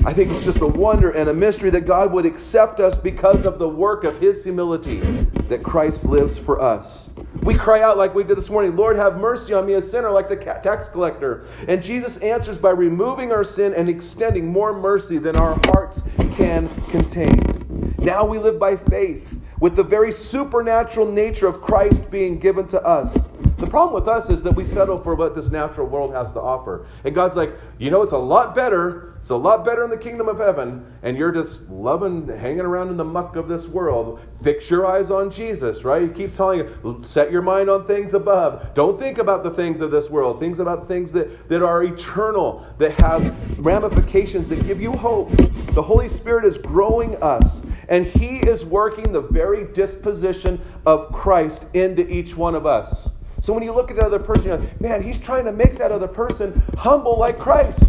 I 0.05 0.13
think 0.13 0.31
it's 0.31 0.43
just 0.43 0.59
a 0.59 0.67
wonder 0.67 1.11
and 1.11 1.29
a 1.29 1.33
mystery 1.33 1.69
that 1.69 1.85
God 1.85 2.11
would 2.11 2.25
accept 2.25 2.81
us 2.81 2.97
because 2.97 3.45
of 3.45 3.57
the 3.57 3.69
work 3.69 4.03
of 4.03 4.19
His 4.19 4.43
humility 4.43 4.99
that 5.47 5.63
Christ 5.63 6.03
lives 6.03 6.37
for 6.37 6.59
us. 6.59 7.07
We 7.43 7.55
cry 7.55 7.81
out 7.81 7.97
like 7.97 8.13
we 8.13 8.25
did 8.25 8.37
this 8.37 8.49
morning, 8.49 8.75
Lord, 8.75 8.97
have 8.97 9.17
mercy 9.17 9.53
on 9.53 9.65
me, 9.65 9.75
a 9.75 9.81
sinner, 9.81 10.11
like 10.11 10.27
the 10.27 10.35
tax 10.35 10.89
collector. 10.89 11.45
And 11.69 11.81
Jesus 11.81 12.17
answers 12.17 12.57
by 12.57 12.71
removing 12.71 13.31
our 13.31 13.45
sin 13.45 13.73
and 13.75 13.87
extending 13.87 14.45
more 14.45 14.77
mercy 14.77 15.19
than 15.19 15.37
our 15.37 15.57
hearts 15.67 16.01
can 16.33 16.67
contain. 16.91 17.95
Now 17.99 18.25
we 18.25 18.39
live 18.39 18.59
by 18.59 18.75
faith, 18.75 19.25
with 19.61 19.77
the 19.77 19.83
very 19.83 20.11
supernatural 20.11 21.09
nature 21.09 21.47
of 21.47 21.61
Christ 21.61 22.11
being 22.11 22.39
given 22.39 22.67
to 22.67 22.81
us. 22.83 23.29
The 23.63 23.69
problem 23.69 23.93
with 23.93 24.09
us 24.09 24.29
is 24.29 24.43
that 24.43 24.53
we 24.53 24.65
settle 24.65 24.99
for 24.99 25.15
what 25.15 25.35
this 25.35 25.49
natural 25.49 25.87
world 25.87 26.13
has 26.13 26.33
to 26.33 26.41
offer. 26.41 26.85
And 27.05 27.15
God's 27.15 27.37
like, 27.37 27.55
you 27.79 27.91
know, 27.91 28.01
it's 28.01 28.11
a 28.11 28.17
lot 28.17 28.53
better 28.53 29.13
it's 29.23 29.29
a 29.29 29.37
lot 29.37 29.63
better 29.63 29.85
in 29.85 29.89
the 29.89 29.95
kingdom 29.95 30.27
of 30.27 30.37
heaven, 30.37 30.85
and 31.01 31.15
you're 31.15 31.31
just 31.31 31.69
loving, 31.69 32.27
hanging 32.27 32.59
around 32.59 32.89
in 32.89 32.97
the 32.97 33.05
muck 33.05 33.37
of 33.37 33.47
this 33.47 33.67
world. 33.67 34.19
Fix 34.43 34.69
your 34.69 34.85
eyes 34.85 35.09
on 35.09 35.31
Jesus, 35.31 35.85
right? 35.85 36.01
He 36.01 36.09
keeps 36.09 36.35
telling 36.35 36.59
you, 36.59 37.01
set 37.05 37.31
your 37.31 37.41
mind 37.41 37.69
on 37.69 37.87
things 37.87 38.15
above. 38.15 38.73
Don't 38.75 38.99
think 38.99 39.19
about 39.19 39.41
the 39.41 39.51
things 39.51 39.79
of 39.79 39.91
this 39.91 40.09
world. 40.09 40.41
Things 40.41 40.59
about 40.59 40.89
things 40.89 41.13
that, 41.13 41.47
that 41.47 41.63
are 41.63 41.85
eternal, 41.85 42.65
that 42.79 42.99
have 42.99 43.33
ramifications 43.59 44.49
that 44.49 44.67
give 44.67 44.81
you 44.81 44.91
hope. 44.91 45.31
The 45.73 45.81
Holy 45.81 46.09
Spirit 46.09 46.43
is 46.43 46.57
growing 46.57 47.15
us, 47.23 47.61
and 47.87 48.05
He 48.05 48.39
is 48.39 48.65
working 48.65 49.13
the 49.13 49.21
very 49.21 49.71
disposition 49.71 50.59
of 50.85 51.13
Christ 51.13 51.65
into 51.73 52.05
each 52.09 52.35
one 52.35 52.55
of 52.55 52.65
us. 52.65 53.09
So 53.43 53.51
when 53.51 53.61
you 53.61 53.73
look 53.73 53.91
at 53.91 53.97
another 53.97 54.19
person, 54.19 54.45
you're 54.45 54.57
like, 54.57 54.79
man, 54.79 55.03
he's 55.03 55.17
trying 55.17 55.43
to 55.43 55.51
make 55.51 55.77
that 55.77 55.91
other 55.91 56.07
person 56.07 56.63
humble 56.77 57.19
like 57.19 57.37
Christ. 57.37 57.83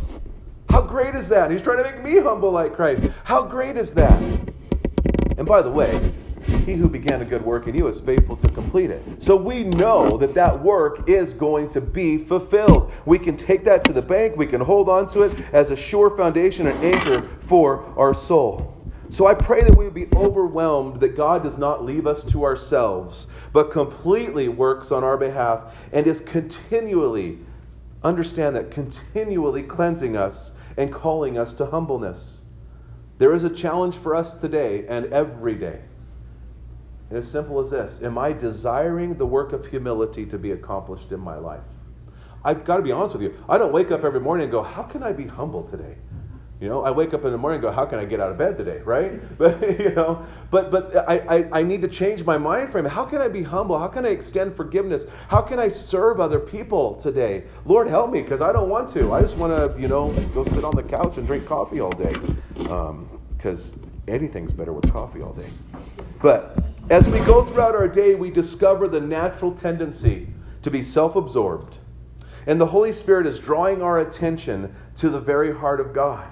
How 0.68 0.82
great 0.82 1.14
is 1.14 1.28
that? 1.28 1.48
He's 1.48 1.62
trying 1.62 1.76
to 1.76 1.84
make 1.84 2.02
me 2.02 2.18
humble 2.18 2.50
like 2.50 2.74
Christ. 2.74 3.04
How 3.22 3.44
great 3.44 3.76
is 3.76 3.94
that? 3.94 4.20
And 5.38 5.46
by 5.46 5.62
the 5.62 5.70
way, 5.70 6.12
he 6.66 6.74
who 6.74 6.88
began 6.88 7.22
a 7.22 7.24
good 7.24 7.44
work 7.44 7.68
in 7.68 7.76
you 7.76 7.86
is 7.86 8.00
faithful 8.00 8.36
to 8.38 8.48
complete 8.48 8.90
it. 8.90 9.04
So 9.22 9.36
we 9.36 9.62
know 9.62 10.18
that 10.18 10.34
that 10.34 10.60
work 10.60 11.08
is 11.08 11.32
going 11.32 11.68
to 11.68 11.80
be 11.80 12.18
fulfilled. 12.18 12.90
We 13.06 13.20
can 13.20 13.36
take 13.36 13.64
that 13.64 13.84
to 13.84 13.92
the 13.92 14.02
bank, 14.02 14.36
we 14.36 14.48
can 14.48 14.60
hold 14.60 14.88
on 14.88 15.08
to 15.10 15.22
it 15.22 15.40
as 15.52 15.70
a 15.70 15.76
sure 15.76 16.16
foundation 16.16 16.66
and 16.66 16.84
anchor 16.84 17.30
for 17.46 17.94
our 17.96 18.12
soul. 18.12 18.73
So 19.10 19.26
I 19.26 19.34
pray 19.34 19.62
that 19.62 19.76
we 19.76 19.84
would 19.84 19.94
be 19.94 20.08
overwhelmed 20.16 21.00
that 21.00 21.16
God 21.16 21.42
does 21.42 21.58
not 21.58 21.84
leave 21.84 22.06
us 22.06 22.24
to 22.24 22.44
ourselves, 22.44 23.26
but 23.52 23.70
completely 23.70 24.48
works 24.48 24.90
on 24.90 25.04
our 25.04 25.16
behalf 25.16 25.74
and 25.92 26.06
is 26.06 26.20
continually, 26.20 27.38
understand 28.02 28.56
that, 28.56 28.70
continually 28.70 29.62
cleansing 29.62 30.16
us 30.16 30.52
and 30.76 30.92
calling 30.92 31.38
us 31.38 31.54
to 31.54 31.66
humbleness. 31.66 32.40
There 33.18 33.32
is 33.32 33.44
a 33.44 33.50
challenge 33.50 33.96
for 33.96 34.16
us 34.16 34.36
today 34.38 34.86
and 34.88 35.12
every 35.12 35.54
day. 35.54 35.80
And 37.10 37.18
as 37.18 37.30
simple 37.30 37.60
as 37.60 37.70
this 37.70 38.02
Am 38.02 38.18
I 38.18 38.32
desiring 38.32 39.14
the 39.14 39.26
work 39.26 39.52
of 39.52 39.66
humility 39.66 40.26
to 40.26 40.38
be 40.38 40.52
accomplished 40.52 41.12
in 41.12 41.20
my 41.20 41.36
life? 41.36 41.62
I've 42.44 42.64
got 42.64 42.78
to 42.78 42.82
be 42.82 42.92
honest 42.92 43.14
with 43.14 43.22
you. 43.22 43.38
I 43.48 43.56
don't 43.56 43.72
wake 43.72 43.90
up 43.90 44.04
every 44.04 44.20
morning 44.20 44.44
and 44.44 44.50
go, 44.50 44.62
How 44.62 44.82
can 44.82 45.02
I 45.02 45.12
be 45.12 45.26
humble 45.26 45.62
today? 45.62 45.96
You 46.64 46.70
know, 46.70 46.82
I 46.82 46.90
wake 46.90 47.12
up 47.12 47.26
in 47.26 47.30
the 47.30 47.36
morning 47.36 47.56
and 47.56 47.62
go, 47.62 47.70
how 47.70 47.84
can 47.84 47.98
I 47.98 48.06
get 48.06 48.20
out 48.20 48.30
of 48.30 48.38
bed 48.38 48.56
today, 48.56 48.78
right? 48.86 49.20
But 49.38 49.60
you 49.78 49.90
know, 49.90 50.24
but 50.50 50.70
but 50.70 50.96
I, 51.06 51.18
I, 51.18 51.58
I 51.60 51.62
need 51.62 51.82
to 51.82 51.88
change 51.88 52.24
my 52.24 52.38
mind 52.38 52.72
frame. 52.72 52.86
How 52.86 53.04
can 53.04 53.20
I 53.20 53.28
be 53.28 53.42
humble? 53.42 53.78
How 53.78 53.86
can 53.86 54.06
I 54.06 54.08
extend 54.08 54.56
forgiveness? 54.56 55.04
How 55.28 55.42
can 55.42 55.58
I 55.58 55.68
serve 55.68 56.20
other 56.20 56.40
people 56.40 56.94
today? 56.94 57.44
Lord, 57.66 57.86
help 57.86 58.10
me 58.10 58.22
because 58.22 58.40
I 58.40 58.50
don't 58.50 58.70
want 58.70 58.88
to. 58.94 59.12
I 59.12 59.20
just 59.20 59.36
want 59.36 59.52
to, 59.52 59.78
you 59.78 59.88
know, 59.88 60.14
go 60.32 60.42
sit 60.42 60.64
on 60.64 60.74
the 60.74 60.82
couch 60.82 61.18
and 61.18 61.26
drink 61.26 61.44
coffee 61.44 61.80
all 61.80 61.92
day, 61.92 62.14
because 62.62 63.74
um, 63.74 63.80
anything's 64.08 64.52
better 64.52 64.72
with 64.72 64.88
coffee 64.88 65.20
all 65.20 65.34
day. 65.34 65.50
But 66.22 66.64
as 66.88 67.10
we 67.10 67.18
go 67.20 67.44
throughout 67.44 67.74
our 67.74 67.88
day, 67.88 68.14
we 68.14 68.30
discover 68.30 68.88
the 68.88 69.00
natural 69.02 69.52
tendency 69.52 70.28
to 70.62 70.70
be 70.70 70.82
self-absorbed, 70.82 71.76
and 72.46 72.58
the 72.58 72.66
Holy 72.66 72.94
Spirit 72.94 73.26
is 73.26 73.38
drawing 73.38 73.82
our 73.82 74.00
attention 74.00 74.74
to 74.96 75.10
the 75.10 75.20
very 75.20 75.54
heart 75.54 75.78
of 75.78 75.92
God. 75.92 76.26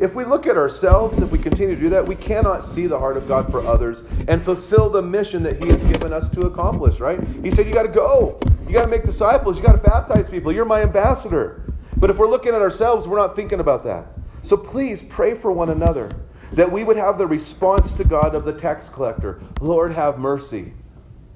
If 0.00 0.14
we 0.14 0.24
look 0.24 0.46
at 0.46 0.56
ourselves, 0.56 1.20
if 1.20 1.30
we 1.30 1.38
continue 1.38 1.76
to 1.76 1.80
do 1.80 1.88
that, 1.90 2.06
we 2.06 2.16
cannot 2.16 2.64
see 2.64 2.86
the 2.86 2.98
heart 2.98 3.16
of 3.16 3.28
God 3.28 3.50
for 3.50 3.64
others 3.64 4.02
and 4.26 4.44
fulfill 4.44 4.90
the 4.90 5.02
mission 5.02 5.42
that 5.44 5.62
He 5.62 5.68
has 5.70 5.82
given 5.84 6.12
us 6.12 6.28
to 6.30 6.46
accomplish, 6.46 6.98
right? 6.98 7.22
He 7.42 7.50
said, 7.52 7.66
You 7.66 7.72
got 7.72 7.84
to 7.84 7.88
go. 7.88 8.38
You 8.66 8.72
got 8.72 8.84
to 8.84 8.90
make 8.90 9.04
disciples. 9.04 9.56
You 9.56 9.62
got 9.62 9.72
to 9.72 9.78
baptize 9.78 10.28
people. 10.28 10.52
You're 10.52 10.64
my 10.64 10.82
ambassador. 10.82 11.72
But 11.96 12.10
if 12.10 12.16
we're 12.16 12.28
looking 12.28 12.54
at 12.54 12.60
ourselves, 12.60 13.06
we're 13.06 13.18
not 13.18 13.36
thinking 13.36 13.60
about 13.60 13.84
that. 13.84 14.06
So 14.44 14.56
please 14.56 15.00
pray 15.02 15.34
for 15.34 15.52
one 15.52 15.70
another 15.70 16.14
that 16.52 16.70
we 16.70 16.84
would 16.84 16.96
have 16.96 17.16
the 17.16 17.26
response 17.26 17.92
to 17.94 18.04
God 18.04 18.34
of 18.34 18.44
the 18.44 18.52
tax 18.52 18.88
collector 18.88 19.42
Lord, 19.60 19.92
have 19.92 20.18
mercy. 20.18 20.72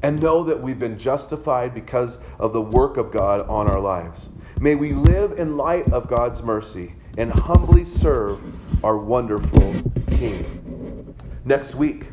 And 0.03 0.23
know 0.23 0.45
that 0.45 0.61
we've 0.61 0.79
been 0.79 0.97
justified 0.97 1.75
because 1.75 2.19
of 2.39 2.53
the 2.53 2.61
work 2.61 2.99
of 2.99 3.11
God 3.11 3.49
on 3.49 3.69
our 3.69 3.81
lives. 3.81 4.29
May 4.61 4.77
we 4.77 4.93
live 4.93 5.39
in 5.41 5.57
light 5.57 5.93
of 5.93 6.09
God's 6.09 6.41
mercy 6.41 6.95
and 7.17 7.33
humbly 7.33 7.85
serve 7.85 8.41
our 8.85 8.99
wonderful 8.99 9.75
King. 10.09 11.15
Next 11.45 11.75
week, 11.75 12.07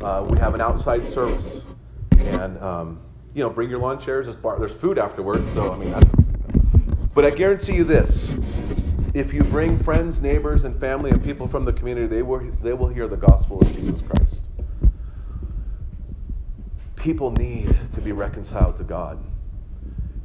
uh, 0.00 0.26
we 0.28 0.38
have 0.38 0.54
an 0.54 0.60
outside 0.60 1.06
service. 1.06 1.62
And 2.18 2.58
um, 2.58 3.00
you 3.34 3.42
know, 3.42 3.50
bring 3.50 3.70
your 3.70 3.78
lawn 3.78 4.00
chairs. 4.00 4.26
There's, 4.26 4.36
bar, 4.36 4.58
there's 4.58 4.72
food 4.72 4.98
afterwards. 4.98 5.46
So, 5.52 5.72
I 5.72 5.76
mean, 5.76 5.90
that's. 5.90 6.08
But 7.14 7.24
I 7.24 7.30
guarantee 7.30 7.74
you 7.74 7.84
this 7.84 8.30
if 9.16 9.32
you 9.32 9.42
bring 9.44 9.82
friends, 9.82 10.20
neighbors, 10.20 10.64
and 10.64 10.78
family 10.78 11.10
and 11.10 11.24
people 11.24 11.48
from 11.48 11.64
the 11.64 11.72
community, 11.72 12.06
they 12.06 12.20
will, 12.22 12.40
they 12.62 12.74
will 12.74 12.88
hear 12.88 13.08
the 13.08 13.16
gospel 13.16 13.58
of 13.60 13.74
Jesus 13.74 14.02
Christ. 14.02 14.48
People 16.96 17.30
need 17.30 17.74
to 17.94 18.02
be 18.02 18.12
reconciled 18.12 18.76
to 18.76 18.84
God. 18.84 19.18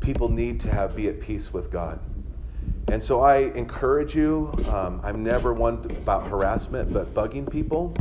People 0.01 0.27
need 0.27 0.60
to 0.62 0.69
have 0.69 0.93
be 0.93 1.07
at 1.07 1.21
peace 1.21 1.53
with 1.53 1.71
God. 1.71 1.99
And 2.91 3.01
so 3.01 3.21
I 3.21 3.38
encourage 3.56 4.15
you. 4.15 4.51
Um, 4.67 4.99
I'm 5.01 5.23
never 5.23 5.54
one 5.54 5.75
about 6.01 6.27
harassment, 6.27 6.91
but 6.91 7.13
bugging 7.13 7.49
people 7.49 7.95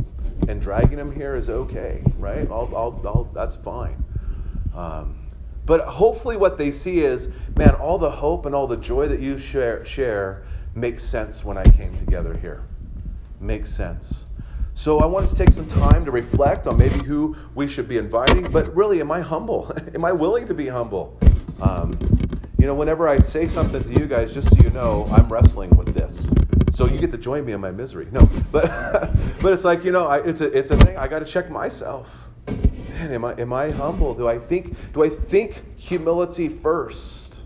and 0.49 0.61
dragging 0.61 0.97
them 0.97 1.15
here 1.15 1.37
is 1.37 1.47
okay, 1.47 2.03
right? 2.19 2.45
I'll, 2.51 2.69
I'll, 2.75 3.01
I'll, 3.05 3.23
that's 3.33 3.55
fine. 3.55 4.03
Um, 4.75 5.15
but 5.65 5.87
hopefully, 5.87 6.35
what 6.35 6.57
they 6.57 6.71
see 6.71 6.99
is, 6.99 7.29
man, 7.55 7.73
all 7.75 7.97
the 7.97 8.11
hope 8.11 8.45
and 8.45 8.53
all 8.53 8.67
the 8.67 8.75
joy 8.75 9.07
that 9.07 9.21
you 9.21 9.37
share, 9.37 9.85
share 9.85 10.43
makes 10.75 11.03
sense 11.03 11.45
when 11.45 11.57
I 11.57 11.63
came 11.63 11.97
together 11.97 12.37
here. 12.39 12.61
Makes 13.39 13.71
sense. 13.73 14.25
So 14.73 14.99
I 14.99 15.05
want 15.05 15.23
us 15.23 15.31
to 15.31 15.37
take 15.37 15.53
some 15.53 15.69
time 15.69 16.03
to 16.03 16.11
reflect 16.11 16.67
on 16.67 16.77
maybe 16.77 16.99
who 17.05 17.37
we 17.55 17.65
should 17.65 17.87
be 17.87 17.97
inviting, 17.97 18.51
but 18.51 18.75
really, 18.75 18.99
am 18.99 19.09
I 19.09 19.21
humble? 19.21 19.73
am 19.95 20.03
I 20.03 20.11
willing 20.11 20.47
to 20.47 20.53
be 20.53 20.67
humble? 20.67 21.17
Um, 21.61 22.20
you 22.61 22.67
know, 22.67 22.75
whenever 22.75 23.09
I 23.09 23.17
say 23.17 23.47
something 23.47 23.81
to 23.81 23.99
you 23.99 24.05
guys, 24.05 24.35
just 24.35 24.47
so 24.51 24.55
you 24.63 24.69
know, 24.69 25.07
I'm 25.11 25.27
wrestling 25.33 25.71
with 25.71 25.95
this. 25.95 26.27
So 26.75 26.85
you 26.85 26.99
get 26.99 27.11
to 27.11 27.17
join 27.17 27.43
me 27.43 27.53
in 27.53 27.59
my 27.59 27.71
misery. 27.71 28.07
No, 28.11 28.29
but 28.51 28.67
but 29.41 29.51
it's 29.51 29.63
like 29.63 29.83
you 29.83 29.91
know, 29.91 30.05
I, 30.05 30.19
it's 30.19 30.41
a 30.41 30.55
it's 30.55 30.69
a 30.69 30.77
thing. 30.77 30.95
I 30.95 31.07
got 31.07 31.19
to 31.19 31.25
check 31.25 31.49
myself. 31.49 32.07
Man, 32.47 33.13
am 33.13 33.25
I 33.25 33.33
am 33.41 33.51
I 33.51 33.71
humble? 33.71 34.13
Do 34.13 34.27
I 34.27 34.37
think 34.37 34.75
do 34.93 35.03
I 35.03 35.09
think 35.09 35.75
humility 35.75 36.49
first? 36.49 37.39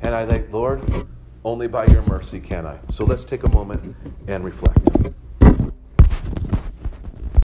And 0.00 0.16
I 0.16 0.26
think, 0.26 0.52
Lord, 0.52 0.82
only 1.44 1.68
by 1.68 1.86
your 1.86 2.02
mercy 2.02 2.40
can 2.40 2.66
I. 2.66 2.80
So 2.90 3.04
let's 3.04 3.24
take 3.24 3.44
a 3.44 3.48
moment 3.50 3.94
and 4.26 4.44
reflect. 4.44 4.80